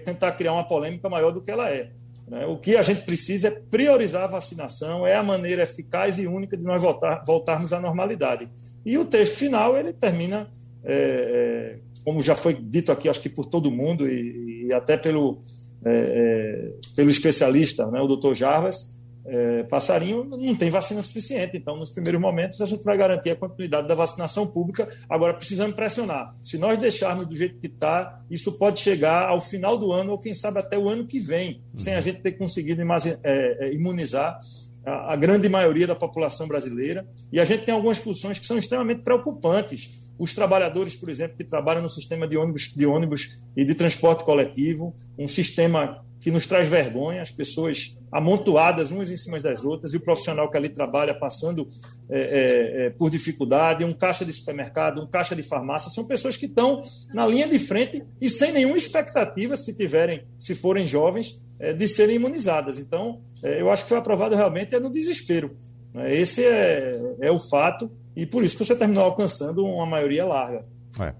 [0.05, 1.89] tentar criar uma polêmica maior do que ela é.
[2.27, 2.45] Né?
[2.45, 6.57] O que a gente precisa é priorizar a vacinação, é a maneira eficaz e única
[6.57, 8.49] de nós voltar, voltarmos à normalidade.
[8.85, 10.49] E o texto final ele termina,
[10.83, 14.97] é, é, como já foi dito aqui, acho que por todo mundo e, e até
[14.97, 15.39] pelo,
[15.85, 21.57] é, é pelo especialista, né, o doutor Jarvas, é, passarinho não tem vacina suficiente.
[21.57, 24.87] Então, nos primeiros momentos, a gente vai garantir a continuidade da vacinação pública.
[25.09, 26.35] Agora, precisamos pressionar.
[26.43, 30.17] Se nós deixarmos do jeito que está, isso pode chegar ao final do ano, ou
[30.17, 34.37] quem sabe até o ano que vem, sem a gente ter conseguido é, é, imunizar
[34.85, 37.07] a, a grande maioria da população brasileira.
[37.31, 40.03] E a gente tem algumas funções que são extremamente preocupantes.
[40.19, 44.23] Os trabalhadores, por exemplo, que trabalham no sistema de ônibus, de ônibus e de transporte
[44.23, 49.93] coletivo, um sistema que nos traz vergonha, as pessoas amontoadas umas em cima das outras,
[49.93, 51.67] e o profissional que ali trabalha passando
[52.09, 56.37] é, é, é, por dificuldade, um caixa de supermercado, um caixa de farmácia, são pessoas
[56.37, 56.81] que estão
[57.13, 61.87] na linha de frente e sem nenhuma expectativa, se tiverem, se forem jovens, é, de
[61.89, 62.79] serem imunizadas.
[62.79, 65.51] Então, é, eu acho que foi aprovado realmente é no desespero.
[65.93, 66.15] Né?
[66.15, 70.65] Esse é, é o fato, e por isso que você terminou alcançando uma maioria larga.
[71.01, 71.13] É.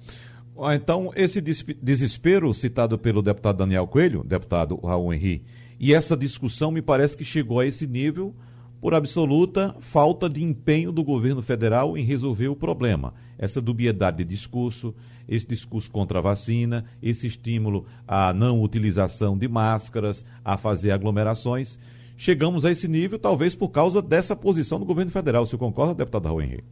[0.76, 5.44] Então, esse desespero citado pelo deputado Daniel Coelho, deputado Raul Henri,
[5.80, 8.34] e essa discussão me parece que chegou a esse nível
[8.80, 13.14] por absoluta falta de empenho do governo federal em resolver o problema.
[13.38, 14.94] Essa dubiedade de discurso,
[15.28, 21.80] esse discurso contra a vacina, esse estímulo à não utilização de máscaras, a fazer aglomerações.
[22.16, 25.46] Chegamos a esse nível, talvez por causa dessa posição do governo federal.
[25.46, 26.66] Você concorda, deputado Raul Henrique?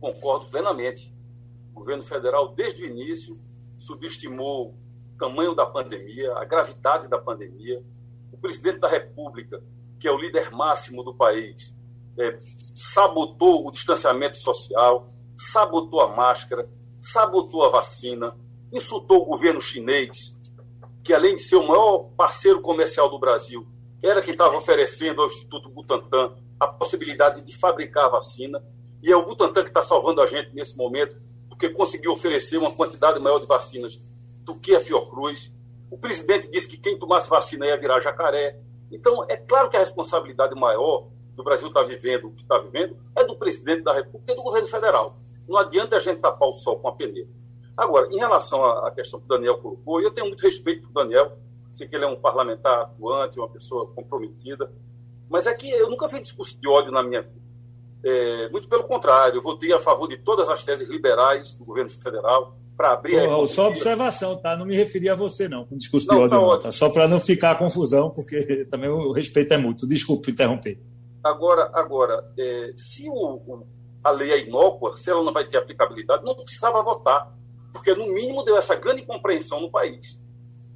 [0.00, 1.10] Concordo plenamente
[1.80, 3.34] governo federal, desde o início,
[3.78, 4.68] subestimou
[5.14, 7.82] o tamanho da pandemia, a gravidade da pandemia.
[8.32, 9.62] O presidente da República,
[9.98, 11.74] que é o líder máximo do país,
[12.18, 12.36] é,
[12.76, 15.06] sabotou o distanciamento social,
[15.38, 16.64] sabotou a máscara,
[17.00, 18.32] sabotou a vacina,
[18.72, 20.38] insultou o governo chinês,
[21.02, 23.66] que além de ser o maior parceiro comercial do Brasil,
[24.02, 28.60] era quem estava oferecendo ao Instituto Butantan a possibilidade de fabricar a vacina.
[29.02, 31.16] E é o Butantan que está salvando a gente nesse momento,
[31.60, 33.94] porque conseguiu oferecer uma quantidade maior de vacinas
[34.46, 35.54] do que a Fiocruz.
[35.90, 38.58] O presidente disse que quem tomasse vacina ia virar jacaré.
[38.90, 42.58] Então, é claro que a responsabilidade maior do Brasil estar tá vivendo o que está
[42.58, 45.14] vivendo é do presidente da República e do governo federal.
[45.46, 47.28] Não adianta a gente tapar o sol com a peneira.
[47.76, 51.36] Agora, em relação à questão que o Daniel colocou, eu tenho muito respeito por Daniel,
[51.70, 54.72] sei que ele é um parlamentar atuante, uma pessoa comprometida,
[55.28, 57.49] mas é que eu nunca vi discurso de ódio na minha vida.
[58.02, 61.90] É, muito pelo contrário, eu votei a favor de todas as teses liberais do governo
[61.90, 64.56] federal para abrir oh, a Só observação, tá?
[64.56, 66.72] Não me referi a você, não, com discurso não, de ódio, tá não, tá?
[66.72, 69.86] Só para não ficar confusão, porque também o respeito é muito.
[69.86, 70.80] Desculpe interromper.
[71.22, 73.66] Agora, agora é, se o, o,
[74.02, 77.36] a lei é inócua, se ela não vai ter aplicabilidade, não precisava votar,
[77.70, 80.18] porque no mínimo deu essa grande compreensão no país.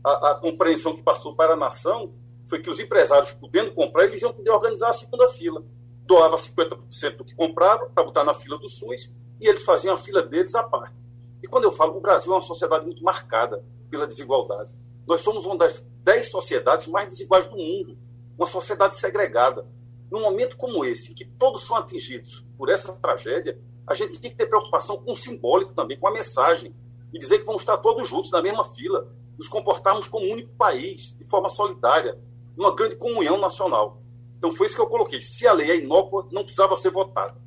[0.04, 2.12] A, a compreensão que passou para a nação
[2.46, 5.64] foi que os empresários, podendo comprar, eles iam poder organizar a segunda fila
[6.06, 9.96] doava 50% do que comprava para botar na fila do SUS e eles faziam a
[9.96, 10.94] fila deles à parte.
[11.42, 14.70] E quando eu falo, o Brasil é uma sociedade muito marcada pela desigualdade.
[15.06, 17.98] Nós somos uma das dez sociedades mais desiguais do mundo,
[18.36, 19.66] uma sociedade segregada.
[20.10, 24.30] Num momento como esse, em que todos são atingidos por essa tragédia, a gente tem
[24.30, 26.74] que ter preocupação com o simbólico também, com a mensagem,
[27.12, 30.54] e dizer que vamos estar todos juntos na mesma fila, nos comportarmos como um único
[30.54, 32.18] país, de forma solidária,
[32.56, 34.00] numa grande comunhão nacional.
[34.44, 35.22] Então foi isso que eu coloquei.
[35.22, 37.40] Se a lei é inócua, não precisava ser votada.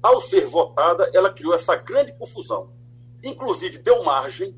[0.00, 2.70] Ao ser votada, ela criou essa grande confusão.
[3.24, 4.56] Inclusive, deu margem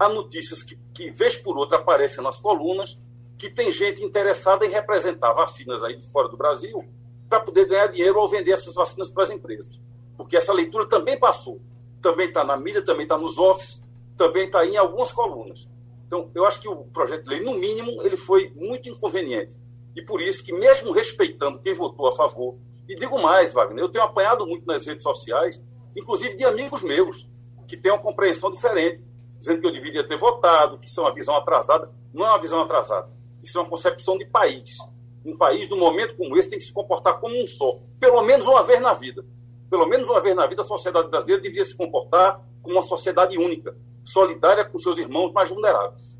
[0.00, 2.98] a notícias que, que vez por outra, aparecem nas colunas,
[3.38, 6.84] que tem gente interessada em representar vacinas aí de fora do Brasil
[7.28, 9.78] para poder ganhar dinheiro ao vender essas vacinas para as empresas.
[10.16, 11.60] Porque essa leitura também passou.
[12.00, 13.80] Também está na mídia, também está nos office,
[14.16, 15.68] também está em algumas colunas.
[16.04, 19.56] Então, eu acho que o projeto de lei, no mínimo, ele foi muito inconveniente.
[19.94, 22.56] E por isso que, mesmo respeitando quem votou a favor,
[22.88, 25.60] e digo mais, Wagner, eu tenho apanhado muito nas redes sociais,
[25.96, 27.28] inclusive de amigos meus,
[27.68, 29.04] que têm uma compreensão diferente,
[29.38, 31.90] dizendo que eu deveria ter votado, que isso é uma visão atrasada.
[32.12, 33.10] Não é uma visão atrasada,
[33.42, 34.76] isso é uma concepção de país.
[35.24, 38.46] Um país, num momento como esse, tem que se comportar como um só, pelo menos
[38.46, 39.24] uma vez na vida.
[39.70, 43.38] Pelo menos uma vez na vida, a sociedade brasileira deveria se comportar como uma sociedade
[43.38, 43.74] única,
[44.04, 46.12] solidária com seus irmãos mais vulneráveis.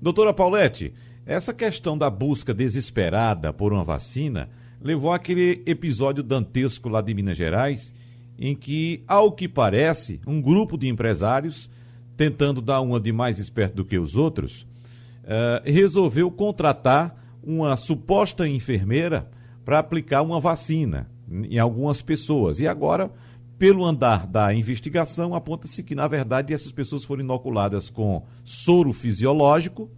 [0.00, 0.92] Doutora Paulette,
[1.26, 7.38] essa questão da busca desesperada por uma vacina levou àquele episódio dantesco lá de Minas
[7.38, 7.94] Gerais,
[8.38, 11.70] em que, ao que parece, um grupo de empresários,
[12.16, 14.66] tentando dar uma de mais esperto do que os outros,
[15.22, 19.30] uh, resolveu contratar uma suposta enfermeira
[19.64, 22.60] para aplicar uma vacina em algumas pessoas.
[22.60, 23.10] E agora,
[23.58, 29.88] pelo andar da investigação, aponta-se que, na verdade, essas pessoas foram inoculadas com soro fisiológico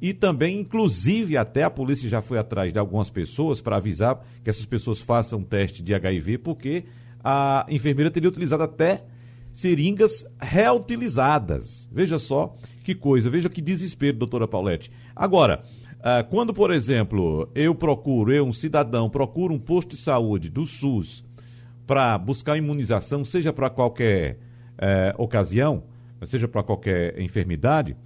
[0.00, 4.50] e também, inclusive, até a polícia já foi atrás de algumas pessoas para avisar que
[4.50, 6.84] essas pessoas façam teste de HIV, porque
[7.22, 9.04] a enfermeira teria utilizado até
[9.52, 11.88] seringas reutilizadas.
[11.90, 14.90] Veja só que coisa, veja que desespero, doutora Paulette.
[15.16, 15.64] Agora,
[16.00, 20.64] ah, quando, por exemplo, eu procuro, eu, um cidadão, procuro um posto de saúde do
[20.64, 21.24] SUS
[21.86, 24.38] para buscar imunização, seja para qualquer
[24.76, 25.84] eh, ocasião,
[26.24, 27.96] seja para qualquer enfermidade,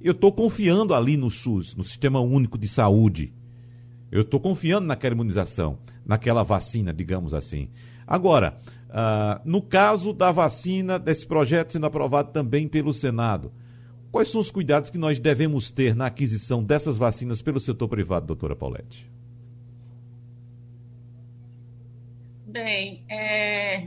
[0.00, 3.32] eu estou confiando ali no SUS, no Sistema Único de Saúde.
[4.10, 7.68] Eu estou confiando naquela imunização, naquela vacina, digamos assim.
[8.06, 8.56] Agora,
[8.88, 13.52] uh, no caso da vacina, desse projeto sendo aprovado também pelo Senado,
[14.10, 18.26] quais são os cuidados que nós devemos ter na aquisição dessas vacinas pelo setor privado,
[18.26, 19.06] doutora Paulette?
[22.46, 23.86] Bem, é,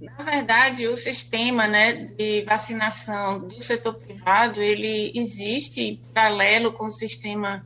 [0.00, 6.92] na verdade, o sistema né, de vacinação do setor privado, ele existe paralelo com o
[6.92, 7.64] sistema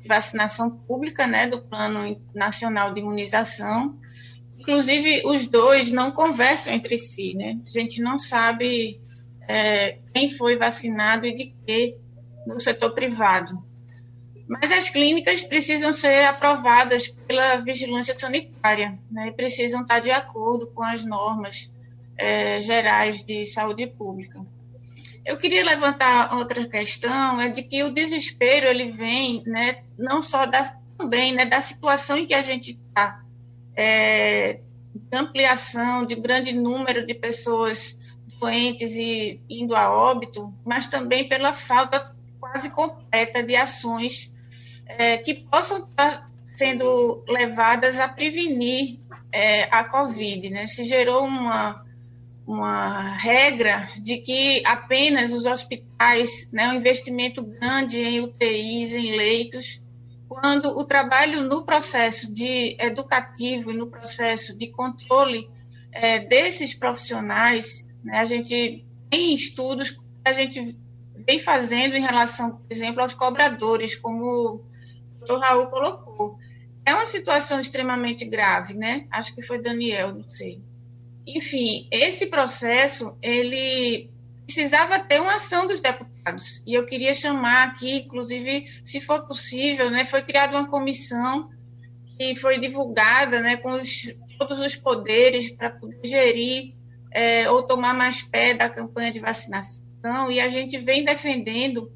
[0.00, 3.98] de vacinação pública né, do Plano Nacional de Imunização,
[4.66, 7.56] Inclusive, os dois não conversam entre si, né?
[7.68, 9.00] A gente não sabe
[9.48, 11.96] é, quem foi vacinado e de que
[12.44, 13.62] no setor privado.
[14.48, 19.32] Mas as clínicas precisam ser aprovadas pela vigilância sanitária, né?
[19.32, 21.72] precisam estar de acordo com as normas
[22.16, 24.40] é, gerais de saúde pública.
[25.24, 30.46] Eu queria levantar outra questão, é de que o desespero ele vem, né, não só
[30.46, 33.24] da, também, né, da situação em que a gente está,
[33.74, 34.60] é,
[34.94, 37.98] de ampliação de grande número de pessoas
[38.38, 44.32] doentes e indo a óbito, mas também pela falta quase completa de ações
[44.86, 48.98] é, que possam estar sendo levadas a prevenir
[49.30, 50.50] é, a Covid.
[50.50, 50.66] Né?
[50.66, 51.84] Se gerou uma,
[52.46, 59.82] uma regra de que apenas os hospitais, né, um investimento grande em UTIs, em leitos,
[60.28, 65.48] quando o trabalho no processo de educativo e no processo de controle
[65.92, 70.76] é, desses profissionais, né, a gente tem estudos que a gente
[71.26, 74.62] vem fazendo em relação, por exemplo, aos cobradores, como
[75.26, 76.38] doutor Raul colocou.
[76.84, 79.06] É uma situação extremamente grave, né?
[79.10, 80.62] Acho que foi Daniel, não sei.
[81.26, 84.08] Enfim, esse processo, ele
[84.44, 86.62] precisava ter uma ação dos deputados.
[86.64, 91.50] E eu queria chamar aqui, inclusive, se for possível, né, foi criada uma comissão
[92.16, 96.72] que foi divulgada né, com os, todos os poderes para poder gerir
[97.12, 100.30] é, ou tomar mais pé da campanha de vacinação.
[100.30, 101.90] E a gente vem defendendo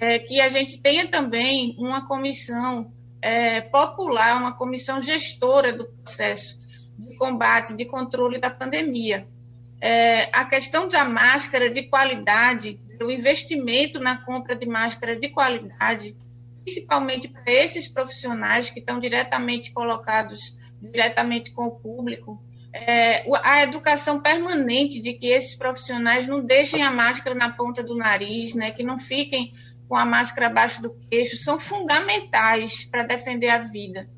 [0.00, 6.58] é, que a gente tenha também uma comissão é, popular, uma comissão gestora do processo
[6.98, 9.26] de combate, de controle da pandemia.
[9.80, 16.16] É, a questão da máscara de qualidade, o investimento na compra de máscara de qualidade,
[16.62, 24.20] principalmente para esses profissionais que estão diretamente colocados diretamente com o público, é, a educação
[24.20, 28.82] permanente de que esses profissionais não deixem a máscara na ponta do nariz, né, que
[28.82, 29.54] não fiquem
[29.88, 34.08] com a máscara abaixo do queixo, são fundamentais para defender a vida.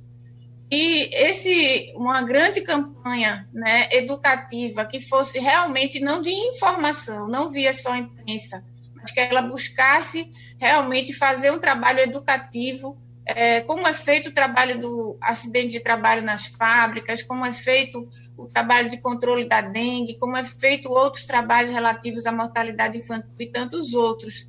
[0.71, 7.73] E esse, uma grande campanha né, educativa que fosse realmente não de informação, não via
[7.73, 8.63] só imprensa,
[8.95, 14.79] mas que ela buscasse realmente fazer um trabalho educativo, é, como é feito o trabalho
[14.79, 18.03] do acidente de trabalho nas fábricas, como é feito
[18.37, 23.35] o trabalho de controle da dengue, como é feito outros trabalhos relativos à mortalidade infantil
[23.41, 24.47] e tantos outros.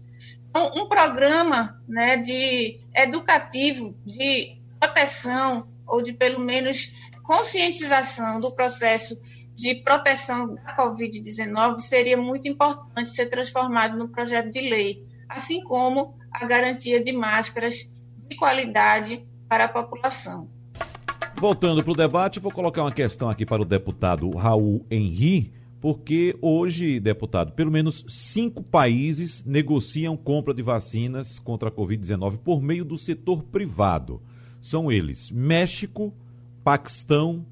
[0.49, 9.19] Então, um programa né, de educativo, de proteção ou de pelo menos conscientização do processo
[9.55, 16.15] de proteção da Covid-19 seria muito importante ser transformado no projeto de lei, assim como
[16.31, 17.91] a garantia de máscaras
[18.27, 20.49] de qualidade para a população.
[21.35, 26.35] Voltando para o debate, vou colocar uma questão aqui para o deputado Raul Henri, porque
[26.41, 32.83] hoje, deputado, pelo menos cinco países negociam compra de vacinas contra a Covid-19 por meio
[32.83, 34.21] do setor privado.
[34.61, 36.13] São eles: México,
[36.63, 37.45] Paquistão,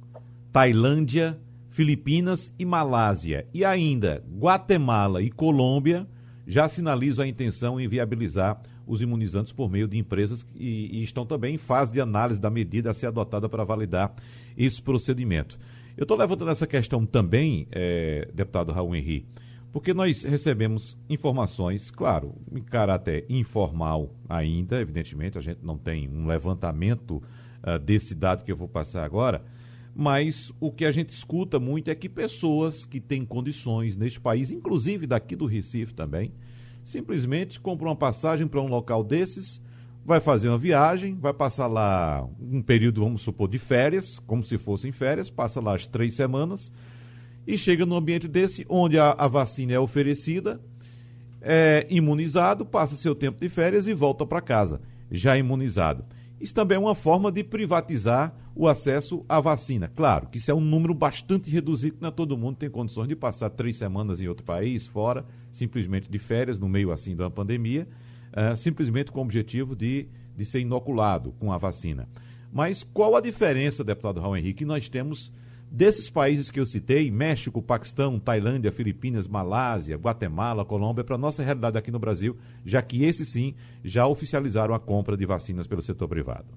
[0.52, 3.48] Tailândia, Filipinas e Malásia.
[3.54, 6.06] E ainda Guatemala e Colômbia
[6.46, 11.26] já sinalizam a intenção em viabilizar os imunizantes por meio de empresas e, e estão
[11.26, 14.14] também em fase de análise da medida a ser adotada para validar
[14.58, 15.60] esse procedimento.
[15.98, 19.26] Eu estou levantando essa questão também, é, deputado Raul Henri,
[19.74, 26.28] porque nós recebemos informações, claro, em caráter informal ainda, evidentemente, a gente não tem um
[26.28, 27.16] levantamento
[27.64, 29.44] uh, desse dado que eu vou passar agora,
[29.96, 34.52] mas o que a gente escuta muito é que pessoas que têm condições neste país,
[34.52, 36.32] inclusive daqui do Recife também,
[36.84, 39.60] simplesmente compram uma passagem para um local desses,
[40.08, 44.58] vai fazer uma viagem, vai passar lá um período, vamos supor, de férias, como se
[44.58, 46.72] fossem férias, passa lá as três semanas
[47.46, 50.62] e chega num ambiente desse onde a, a vacina é oferecida,
[51.42, 54.80] é imunizado, passa seu tempo de férias e volta para casa,
[55.12, 56.06] já imunizado.
[56.40, 59.92] Isso também é uma forma de privatizar o acesso à vacina.
[59.94, 63.16] Claro que isso é um número bastante reduzido, não é todo mundo tem condições de
[63.16, 67.30] passar três semanas em outro país, fora, simplesmente de férias, no meio assim de uma
[67.30, 67.86] pandemia,
[68.32, 72.08] uh, simplesmente com o objetivo de, de ser inoculado com a vacina.
[72.52, 75.32] Mas qual a diferença, deputado Raul Henrique, que nós temos
[75.70, 81.78] Desses países que eu citei, México, Paquistão, Tailândia, Filipinas, Malásia, Guatemala, Colômbia, para nossa realidade
[81.78, 83.54] aqui no Brasil, já que esses sim
[83.84, 86.48] já oficializaram a compra de vacinas pelo setor privado.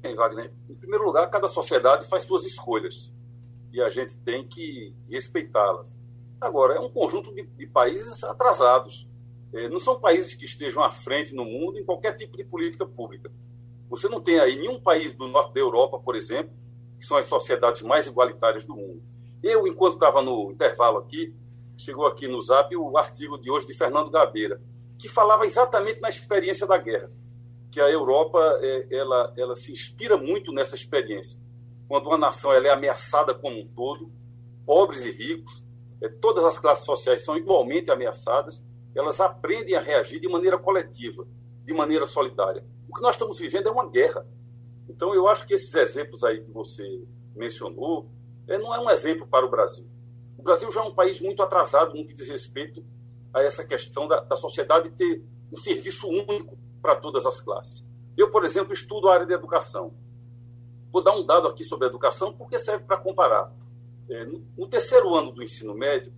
[0.00, 3.12] Bem, Wagner, em primeiro lugar, cada sociedade faz suas escolhas
[3.70, 5.94] e a gente tem que respeitá-las.
[6.40, 9.08] Agora, é um conjunto de, de países atrasados.
[9.52, 12.86] É, não são países que estejam à frente no mundo em qualquer tipo de política
[12.86, 13.30] pública.
[13.88, 16.52] Você não tem aí nenhum país do norte da Europa, por exemplo,
[16.98, 19.02] que são as sociedades mais igualitárias do mundo.
[19.42, 21.34] Eu, enquanto estava no intervalo aqui,
[21.76, 24.60] chegou aqui no Zap o artigo de hoje de Fernando Gabeira,
[24.98, 27.10] que falava exatamente na experiência da guerra,
[27.70, 31.38] que a Europa é, ela, ela se inspira muito nessa experiência.
[31.86, 34.10] Quando uma nação ela é ameaçada como um todo,
[34.64, 35.62] pobres e ricos,
[36.20, 38.62] todas as classes sociais são igualmente ameaçadas,
[38.94, 41.26] elas aprendem a reagir de maneira coletiva,
[41.64, 42.64] de maneira solidária.
[42.88, 44.26] O que nós estamos vivendo é uma guerra.
[44.88, 47.02] Então, eu acho que esses exemplos aí que você
[47.34, 48.08] mencionou
[48.46, 49.86] é, não é um exemplo para o Brasil.
[50.38, 52.84] O Brasil já é um país muito atrasado no que diz respeito
[53.32, 57.82] a essa questão da, da sociedade ter um serviço único para todas as classes.
[58.16, 59.94] Eu, por exemplo, estudo a área de educação.
[60.92, 63.52] Vou dar um dado aqui sobre a educação porque serve para comparar.
[64.08, 66.12] É, no, terceiro ano do ensino médio,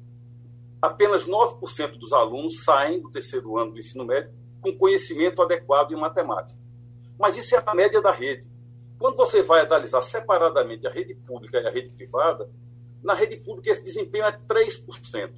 [0.81, 5.97] apenas 9% dos alunos saem do terceiro ano do ensino médio com conhecimento adequado em
[5.97, 6.59] matemática.
[7.19, 8.51] Mas isso é a média da rede.
[8.99, 12.51] Quando você vai analisar separadamente a rede pública e a rede privada,
[13.03, 15.33] na rede pública esse desempenho é 3%.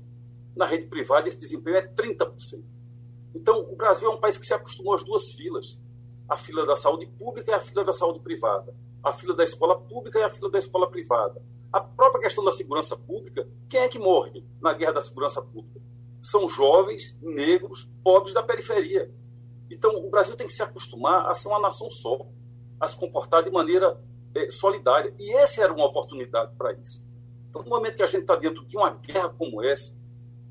[0.56, 2.62] Na rede privada esse desempenho é 30%.
[3.34, 5.78] Então, o Brasil é um país que se acostumou às duas filas.
[6.28, 8.74] A fila da saúde pública e a fila da saúde privada.
[9.02, 11.42] A fila da escola pública e a fila da escola privada.
[11.72, 15.80] A própria questão da segurança pública, quem é que morre na guerra da segurança pública?
[16.20, 19.12] São jovens, negros, pobres da periferia.
[19.70, 22.26] Então, o Brasil tem que se acostumar a ser uma nação só,
[22.80, 24.00] a se comportar de maneira
[24.34, 25.14] é, solidária.
[25.18, 27.02] E essa era uma oportunidade para isso.
[27.50, 29.94] Então, no momento que a gente está dentro de uma guerra como essa,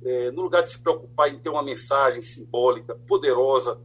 [0.04, 3.80] é, no lugar de se preocupar em ter uma mensagem simbólica, poderosa,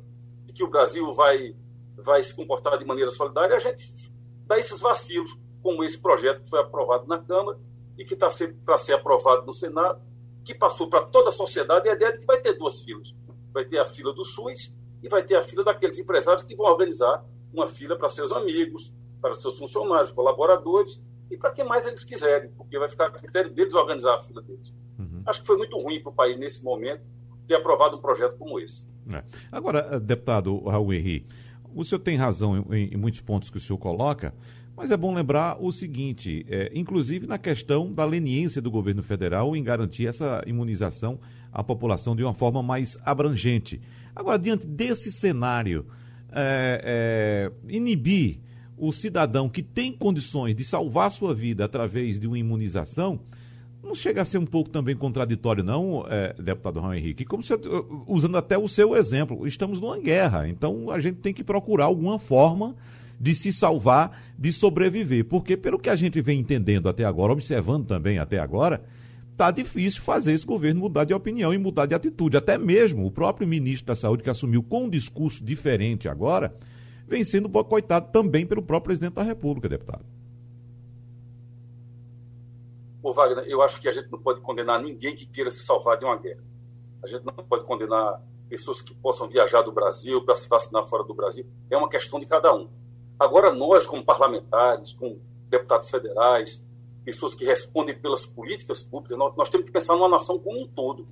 [0.44, 1.56] de que o Brasil vai,
[1.96, 4.12] vai se comportar de maneira solidária, a gente
[4.46, 7.58] dá esses vacilos, como esse projeto que foi aprovado na Câmara
[7.96, 8.28] e que está
[8.64, 10.00] para ser aprovado no Senado,
[10.44, 13.14] que passou para toda a sociedade, e a ideia de que vai ter duas filas.
[13.52, 16.66] Vai ter a fila do SUS e vai ter a fila daqueles empresários que vão
[16.66, 21.00] organizar uma fila para seus amigos, para seus funcionários, colaboradores
[21.30, 24.42] e para quem mais eles quiserem, porque vai ficar a critério deles organizar a fila
[24.42, 24.72] deles.
[24.98, 25.22] Uhum.
[25.24, 27.02] Acho que foi muito ruim para o país nesse momento
[27.46, 28.86] ter aprovado um projeto como esse.
[29.10, 29.22] É.
[29.50, 31.26] Agora, eh, deputado Raul Henri,
[31.74, 34.34] o senhor tem razão em, em, muitos pontos que o senhor coloca,
[34.76, 39.54] mas é bom lembrar o seguinte, é, inclusive na questão da leniência do governo federal
[39.54, 41.18] em garantir essa imunização
[41.52, 43.80] à população de uma forma mais abrangente.
[44.16, 45.86] Agora, diante desse cenário,
[46.32, 48.38] é, é, inibir
[48.76, 53.20] o cidadão que tem condições de salvar sua vida através de uma imunização,
[53.82, 57.24] não chega a ser um pouco também contraditório, não, é, deputado Raul Henrique?
[57.24, 57.58] Como você,
[58.06, 62.18] usando até o seu exemplo, estamos numa guerra, então a gente tem que procurar alguma
[62.18, 62.74] forma
[63.22, 65.24] de se salvar, de sobreviver.
[65.24, 68.82] Porque, pelo que a gente vem entendendo até agora, observando também até agora,
[69.30, 72.36] está difícil fazer esse governo mudar de opinião e mudar de atitude.
[72.36, 76.52] Até mesmo o próprio ministro da Saúde, que assumiu com um discurso diferente agora,
[77.06, 80.04] vem sendo boicotado também pelo próprio presidente da República, deputado.
[83.00, 85.96] Ô Wagner, eu acho que a gente não pode condenar ninguém que queira se salvar
[85.96, 86.42] de uma guerra.
[87.04, 91.04] A gente não pode condenar pessoas que possam viajar do Brasil para se vacinar fora
[91.04, 91.46] do Brasil.
[91.70, 92.81] É uma questão de cada um.
[93.22, 96.60] Agora, nós, como parlamentares, como deputados federais,
[97.04, 100.66] pessoas que respondem pelas políticas públicas, nós, nós temos que pensar numa nação como um
[100.66, 101.06] todo.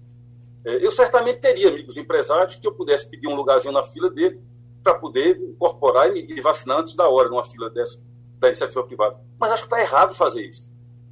[0.64, 4.40] É, eu certamente teria amigos empresários que eu pudesse pedir um lugarzinho na fila dele
[4.82, 8.00] para poder incorporar e, e vacinar antes da hora numa fila dessa
[8.40, 9.20] da iniciativa privada.
[9.38, 10.68] Mas acho que está errado fazer isso.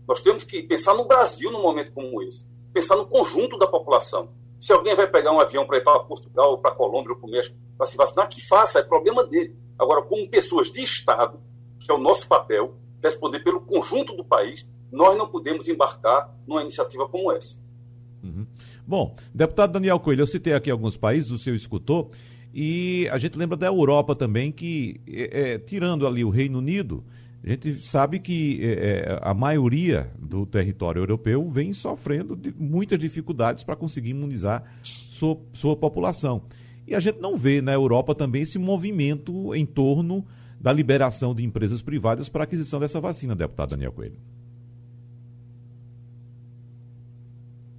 [0.07, 4.31] Nós temos que pensar no Brasil num momento como esse, pensar no conjunto da população.
[4.61, 7.29] Se alguém vai pegar um avião para ir para Portugal, ou para Colômbia, ou para
[7.29, 9.55] o México, para se vacinar, que faça, é problema dele.
[9.79, 11.41] Agora, como pessoas de Estado,
[11.79, 16.63] que é o nosso papel, responder pelo conjunto do país, nós não podemos embarcar numa
[16.63, 17.57] iniciativa como essa.
[18.23, 18.47] Uhum.
[18.87, 22.11] Bom, deputado Daniel Coelho, eu citei aqui alguns países, o senhor escutou,
[22.53, 27.05] e a gente lembra da Europa também, que, é, é, tirando ali o Reino Unido,
[27.45, 32.99] a gente sabe que é, é, a maioria do território europeu vem sofrendo de muitas
[32.99, 36.43] dificuldades para conseguir imunizar sua, sua população.
[36.89, 40.25] E a gente não vê na Europa também esse movimento em torno
[40.59, 44.17] da liberação de empresas privadas para a aquisição dessa vacina, deputado Daniel Coelho.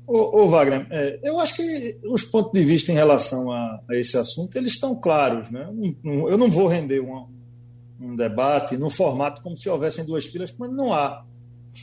[0.06, 3.96] Ô, ô Wagner, é, eu acho que os pontos de vista em relação a, a
[3.96, 5.50] esse assunto eles estão claros.
[5.50, 5.68] Né?
[6.04, 7.28] Eu não vou render uma,
[8.00, 11.26] um debate no formato como se houvessem duas filas, mas não há.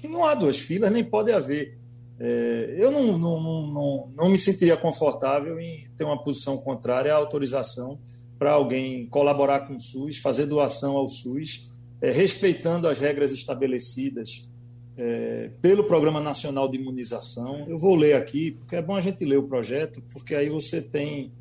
[0.04, 1.76] Não há duas filas, nem pode haver.
[2.18, 7.16] É, eu não, não, não, não, me sentiria confortável em ter uma posição contrária à
[7.16, 7.98] autorização
[8.38, 14.48] para alguém colaborar com o SUS, fazer doação ao SUS, é, respeitando as regras estabelecidas
[14.96, 17.68] é, pelo Programa Nacional de Imunização.
[17.68, 20.80] Eu vou ler aqui, porque é bom a gente ler o projeto, porque aí você
[20.80, 21.32] tem,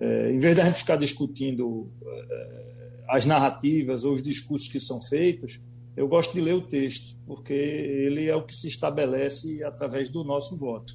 [0.00, 2.66] é, em vez de a gente ficar discutindo é,
[3.08, 5.60] as narrativas ou os discursos que são feitos,
[5.96, 10.22] eu gosto de ler o texto, porque ele é o que se estabelece através do
[10.22, 10.92] nosso voto.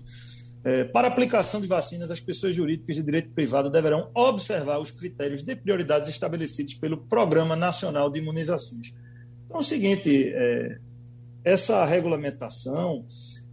[0.64, 5.42] É, para aplicação de vacinas, as pessoas jurídicas de direito privado deverão observar os critérios
[5.44, 8.94] de prioridades estabelecidos pelo Programa Nacional de Imunizações.
[9.46, 10.78] Então, é o seguinte: é,
[11.44, 13.06] essa regulamentação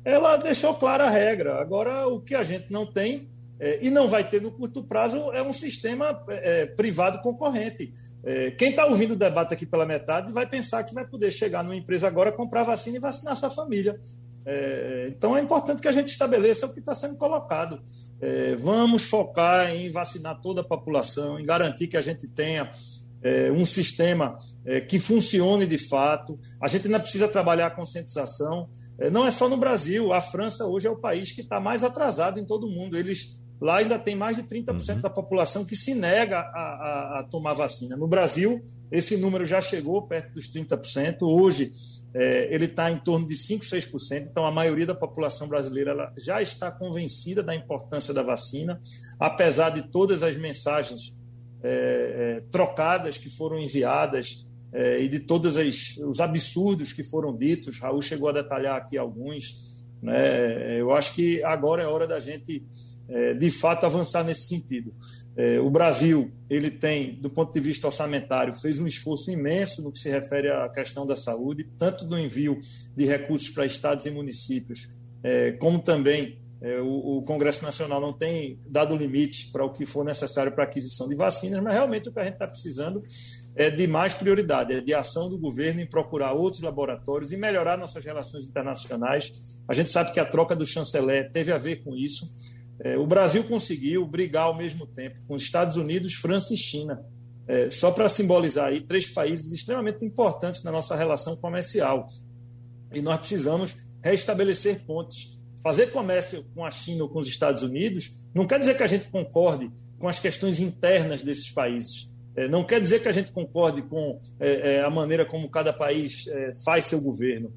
[0.04, 1.60] ela deixou clara a regra.
[1.60, 3.28] Agora, o que a gente não tem
[3.60, 7.92] é, e não vai ter no curto prazo é um sistema é, privado concorrente.
[8.22, 11.64] É, quem está ouvindo o debate aqui pela metade vai pensar que vai poder chegar
[11.64, 13.98] numa empresa agora, comprar vacina e vacinar sua família.
[14.46, 17.82] É, então é importante que a gente estabeleça o que está sendo colocado.
[18.20, 22.70] É, vamos focar em vacinar toda a população, em garantir que a gente tenha
[23.22, 26.38] é, um sistema é, que funcione de fato.
[26.60, 28.68] A gente ainda precisa trabalhar a conscientização.
[28.98, 31.84] É, não é só no Brasil, a França hoje é o país que está mais
[31.84, 32.96] atrasado em todo o mundo.
[32.96, 35.00] Eles Lá ainda tem mais de 30% uhum.
[35.00, 37.96] da população que se nega a, a, a, tomar vacina.
[37.96, 41.22] No Brasil, esse número já chegou perto dos 30%.
[41.22, 41.72] Hoje,
[42.14, 44.28] é, ele está em torno de 5%, 6%.
[44.30, 48.80] Então, a maioria da população brasileira já está convencida da importância da vacina,
[49.18, 51.14] apesar de todas as mensagens
[51.60, 57.80] é, é, trocadas que foram enviadas é, e de todos os absurdos que foram ditos.
[57.80, 59.76] Raul chegou a detalhar aqui alguns.
[60.00, 60.80] Né?
[60.80, 62.64] Eu acho que agora é hora da gente
[63.38, 64.92] de fato avançar nesse sentido.
[65.36, 69.92] É, o Brasil, ele tem, do ponto de vista orçamentário, fez um esforço imenso no
[69.92, 72.58] que se refere à questão da saúde, tanto do envio
[72.96, 74.88] de recursos para estados e municípios,
[75.22, 80.04] é, como também é, o, Congresso Nacional não tem dado limite para o que for
[80.04, 83.02] necessário para aquisição de vacinas, mas realmente o que a gente está precisando
[83.54, 87.76] é de mais prioridade, é de ação do governo em procurar outros laboratórios e melhorar
[87.76, 89.60] nossas relações internacionais.
[89.68, 92.26] A gente sabe que a troca do chanceler teve a ver com isso.
[92.80, 97.04] É, o Brasil conseguiu brigar ao mesmo tempo com os Estados Unidos, França e China.
[97.46, 102.06] É, só para simbolizar aí três países extremamente importantes na nossa relação comercial.
[102.92, 105.38] E nós precisamos restabelecer pontes.
[105.62, 108.86] Fazer comércio com a China ou com os Estados Unidos não quer dizer que a
[108.86, 112.08] gente concorde com as questões internas desses países.
[112.38, 115.72] É, não quer dizer que a gente concorde com é, é, a maneira como cada
[115.72, 116.26] país
[116.64, 117.52] faz seu governo.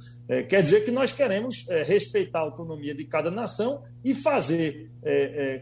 [0.49, 4.89] quer dizer que nós queremos respeitar a autonomia de cada nação e fazer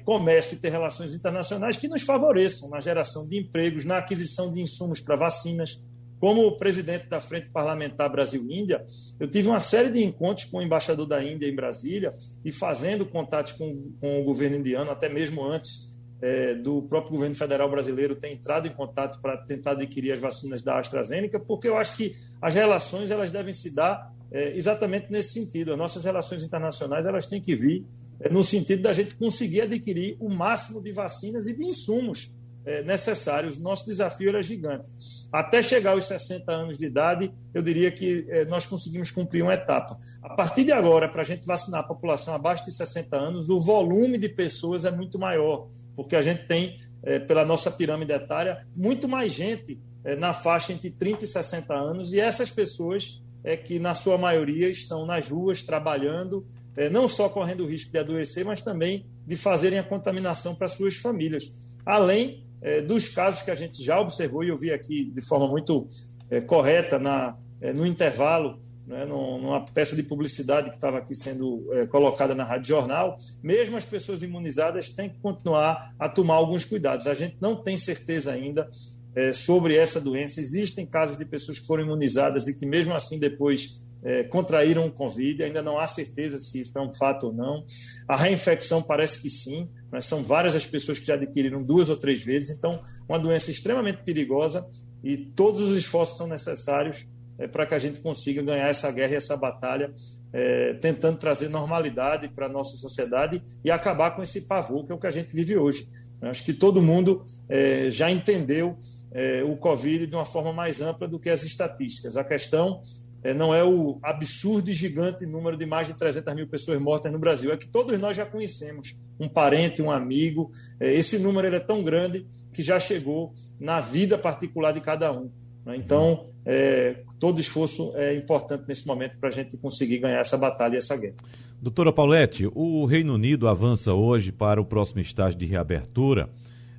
[0.06, 4.62] comércio e ter relações internacionais que nos favoreçam na geração de empregos, na aquisição de
[4.62, 5.82] insumos para vacinas.
[6.20, 8.84] Como presidente da Frente Parlamentar Brasil-Índia,
[9.20, 12.14] eu tive uma série de encontros com o embaixador da Índia em Brasília
[12.44, 15.89] e fazendo contatos com, com o governo indiano, até mesmo antes
[16.22, 20.62] é, do próprio governo federal brasileiro tem entrado em contato para tentar adquirir as vacinas
[20.62, 25.34] da AstraZeneca, porque eu acho que as relações elas devem se dar é, exatamente nesse
[25.34, 25.72] sentido.
[25.72, 27.86] As nossas relações internacionais elas têm que vir
[28.20, 32.84] é, no sentido da gente conseguir adquirir o máximo de vacinas e de insumos é,
[32.84, 33.58] necessários.
[33.58, 34.92] Nosso desafio é gigante.
[35.32, 39.54] Até chegar aos 60 anos de idade, eu diria que é, nós conseguimos cumprir uma
[39.54, 39.98] etapa.
[40.22, 43.60] A partir de agora, para a gente vacinar a população abaixo de 60 anos, o
[43.60, 48.66] volume de pessoas é muito maior porque a gente tem, é, pela nossa pirâmide etária,
[48.76, 53.56] muito mais gente é, na faixa entre 30 e 60 anos, e essas pessoas é
[53.56, 57.98] que, na sua maioria, estão nas ruas trabalhando, é, não só correndo o risco de
[57.98, 61.78] adoecer, mas também de fazerem a contaminação para suas famílias.
[61.86, 65.48] Além é, dos casos que a gente já observou, e eu vi aqui de forma
[65.48, 65.86] muito
[66.30, 68.60] é, correta na, é, no intervalo,
[68.90, 73.78] né, numa peça de publicidade que estava aqui sendo é, colocada na Rádio Jornal, mesmo
[73.78, 77.06] as pessoas imunizadas têm que continuar a tomar alguns cuidados.
[77.06, 78.68] A gente não tem certeza ainda
[79.16, 80.42] é, sobre essa doença.
[80.42, 84.92] Existem casos de pessoas que foram imunizadas e que, mesmo assim, depois é, contraíram o
[84.92, 85.44] Covid.
[85.44, 87.64] Ainda não há certeza se isso é um fato ou não.
[88.08, 91.96] A reinfecção parece que sim, mas são várias as pessoas que já adquiriram duas ou
[91.96, 92.50] três vezes.
[92.58, 94.66] Então, uma doença extremamente perigosa
[95.04, 97.06] e todos os esforços são necessários
[97.40, 99.92] é, para que a gente consiga ganhar essa guerra e essa batalha,
[100.32, 104.96] é, tentando trazer normalidade para a nossa sociedade e acabar com esse pavor que é
[104.96, 105.88] o que a gente vive hoje.
[106.22, 108.78] Acho que todo mundo é, já entendeu
[109.12, 112.18] é, o Covid de uma forma mais ampla do que as estatísticas.
[112.18, 112.82] A questão
[113.24, 117.12] é, não é o absurdo e gigante número de mais de 300 mil pessoas mortas
[117.12, 120.52] no Brasil, é que todos nós já conhecemos um parente, um amigo.
[120.80, 125.32] É, esse número é tão grande que já chegou na vida particular de cada um.
[125.66, 125.76] Né?
[125.78, 130.74] Então, é, todo esforço é importante nesse momento para a gente conseguir ganhar essa batalha
[130.74, 131.14] e essa guerra.
[131.62, 136.28] Doutora Paulette, o Reino Unido avança hoje para o próximo estágio de reabertura,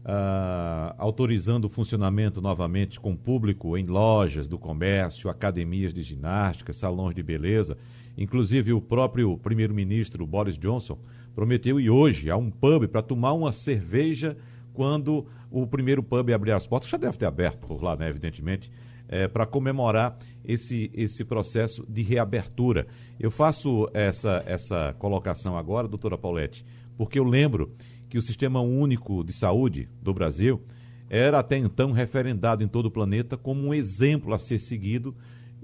[0.00, 7.14] uh, autorizando o funcionamento novamente com público em lojas do comércio, academias de ginástica, salões
[7.14, 7.78] de beleza.
[8.18, 10.98] Inclusive, o próprio primeiro-ministro Boris Johnson
[11.32, 14.36] prometeu ir hoje a um pub para tomar uma cerveja
[14.74, 16.90] quando o primeiro pub abrir as portas.
[16.90, 18.68] Já deve ter aberto por lá, né, evidentemente
[19.10, 22.86] é, para comemorar esse, esse processo de reabertura.
[23.18, 26.64] Eu faço essa, essa colocação agora, doutora Paulette,
[26.96, 27.74] porque eu lembro
[28.08, 30.62] que o Sistema Único de Saúde do Brasil
[31.08, 35.14] era até então referendado em todo o planeta como um exemplo a ser seguido,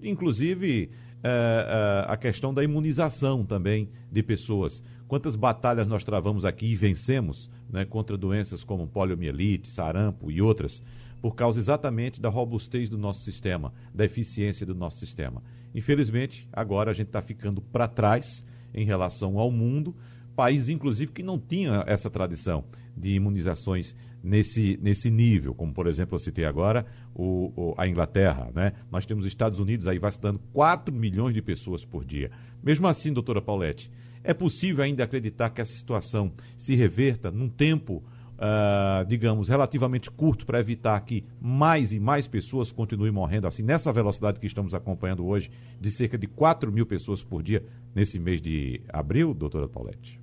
[0.02, 0.90] inclusive
[1.22, 4.82] é, é, a questão da imunização também de pessoas.
[5.06, 10.82] Quantas batalhas nós travamos aqui e vencemos né, contra doenças como poliomielite, sarampo e outras
[11.20, 15.42] por causa exatamente da robustez do nosso sistema, da eficiência do nosso sistema.
[15.74, 19.94] Infelizmente, agora a gente está ficando para trás em relação ao mundo,
[20.34, 22.64] países inclusive que não tinham essa tradição
[22.96, 28.50] de imunizações nesse, nesse nível, como por exemplo eu citei agora o, o, a Inglaterra.
[28.54, 28.72] Né?
[28.90, 32.30] Nós temos Estados Unidos aí vacinando 4 milhões de pessoas por dia.
[32.62, 33.90] Mesmo assim, doutora Paulette,
[34.24, 38.02] é possível ainda acreditar que essa situação se reverta num tempo
[38.36, 43.92] uh, digamos, relativamente curto para evitar que mais e mais pessoas continuem morrendo assim, nessa
[43.92, 47.64] velocidade que estamos acompanhando hoje, de cerca de 4 mil pessoas por dia
[47.94, 50.20] nesse mês de abril, doutora Paulette?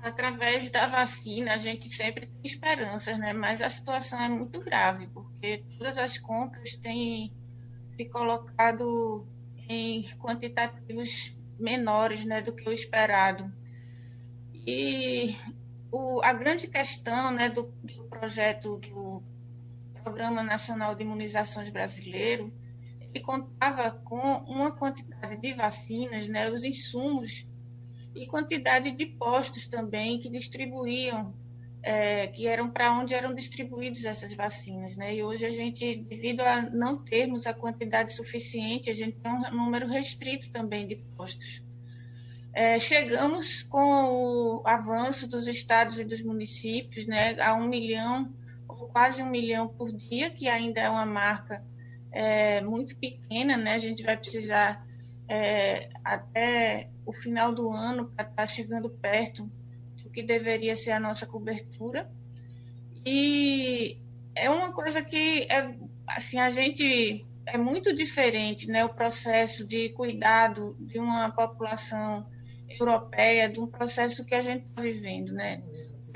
[0.00, 3.32] Através da vacina, a gente sempre tem esperanças, né?
[3.32, 7.32] Mas a situação é muito grave, porque todas as compras têm
[7.96, 9.26] se colocado
[9.68, 13.50] em quantitativos menores né, do que o esperado.
[14.66, 15.36] E
[15.92, 19.22] o, a grande questão né, do, do, projeto do
[20.02, 22.52] Programa Nacional de Imunizações Brasileiro,
[23.00, 27.46] ele contava com uma quantidade de vacinas, né, os insumos
[28.12, 31.32] e quantidade de postos também que distribuíam,
[31.80, 34.96] é, que eram para onde eram distribuídas essas vacinas.
[34.96, 35.14] Né?
[35.14, 39.56] E hoje a gente, devido a não termos a quantidade suficiente, a gente tem um
[39.56, 41.62] número restrito também de postos.
[42.56, 48.34] É, chegamos com o avanço dos estados e dos municípios né, a um milhão,
[48.66, 51.62] ou quase um milhão por dia, que ainda é uma marca
[52.10, 53.74] é, muito pequena, né?
[53.74, 54.82] A gente vai precisar
[55.28, 59.52] é, até o final do ano para estar tá chegando perto
[60.02, 62.10] do que deveria ser a nossa cobertura.
[63.04, 63.98] E
[64.34, 65.76] é uma coisa que é
[66.06, 68.82] assim a gente é muito diferente, né?
[68.82, 72.26] O processo de cuidado de uma população
[72.68, 75.62] europeia de um processo que a gente está vivendo, né?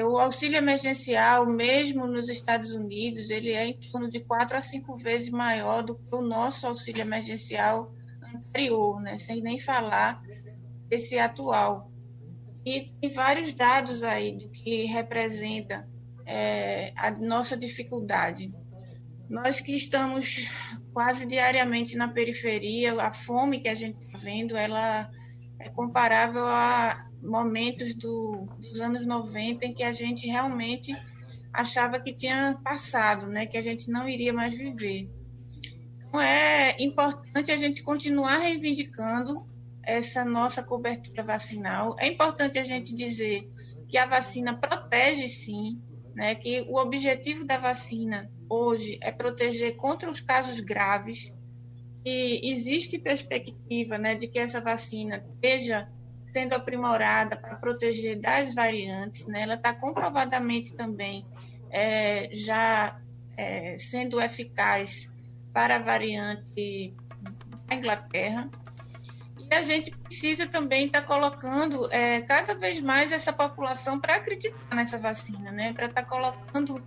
[0.03, 4.96] O auxílio emergencial, mesmo nos Estados Unidos, ele é em torno de quatro a cinco
[4.96, 7.92] vezes maior do que o nosso auxílio emergencial
[8.34, 9.18] anterior, né?
[9.18, 10.22] Sem nem falar
[10.88, 11.90] desse atual.
[12.64, 15.88] E tem vários dados aí do que representa
[16.26, 18.53] é, a nossa dificuldade.
[19.28, 20.51] Nós que estamos
[20.92, 25.11] quase diariamente na periferia, a fome que a gente está vendo, ela
[25.61, 30.96] é comparável a momentos do, dos anos 90 em que a gente realmente
[31.52, 35.11] achava que tinha passado, né, que a gente não iria mais viver.
[35.98, 39.46] Então é importante a gente continuar reivindicando
[39.82, 41.94] essa nossa cobertura vacinal.
[41.98, 43.48] É importante a gente dizer
[43.88, 45.80] que a vacina protege sim,
[46.14, 51.34] né, que o objetivo da vacina hoje é proteger contra os casos graves,
[52.05, 55.88] e existe perspectiva né, de que essa vacina esteja
[56.32, 59.42] sendo aprimorada para proteger das variantes, né?
[59.42, 61.26] ela está comprovadamente também
[61.70, 63.01] é, já
[63.36, 65.11] é, sendo eficaz
[65.53, 66.94] para a variante
[67.66, 68.48] da Inglaterra.
[69.38, 74.16] E a gente precisa também estar tá colocando é, cada vez mais essa população para
[74.16, 75.72] acreditar nessa vacina, né?
[75.72, 76.80] para estar tá colocando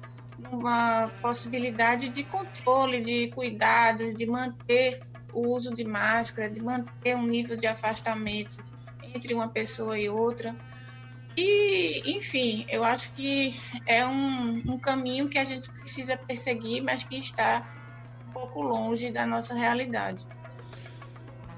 [0.51, 5.01] uma possibilidade de controle, de cuidados, de manter
[5.33, 8.63] o uso de máscara, de manter um nível de afastamento
[9.13, 10.55] entre uma pessoa e outra.
[11.35, 17.03] E, enfim, eu acho que é um, um caminho que a gente precisa perseguir, mas
[17.03, 17.67] que está
[18.27, 20.27] um pouco longe da nossa realidade.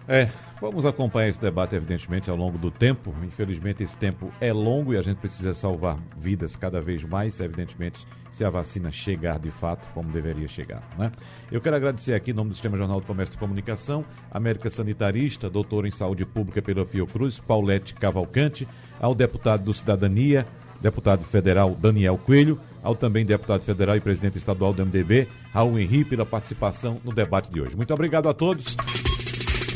[0.08, 0.30] É,
[0.62, 3.14] vamos acompanhar esse debate, evidentemente, ao longo do tempo.
[3.24, 8.06] Infelizmente, esse tempo é longo e a gente precisa salvar vidas cada vez mais, evidentemente,
[8.36, 10.84] se a vacina chegar de fato como deveria chegar.
[10.98, 11.10] Né?
[11.50, 15.50] Eu quero agradecer aqui, em nome do Sistema Jornal do Comércio e Comunicação, América Sanitarista,
[15.50, 18.68] doutor em Saúde Pública pela Fiocruz, Paulette Cavalcante,
[19.00, 20.46] ao deputado do Cidadania,
[20.82, 26.10] deputado federal Daniel Coelho, ao também deputado federal e presidente estadual do MDB, Raul Henrique,
[26.10, 27.78] pela participação no debate de hoje.
[27.78, 28.76] Muito obrigado a todos.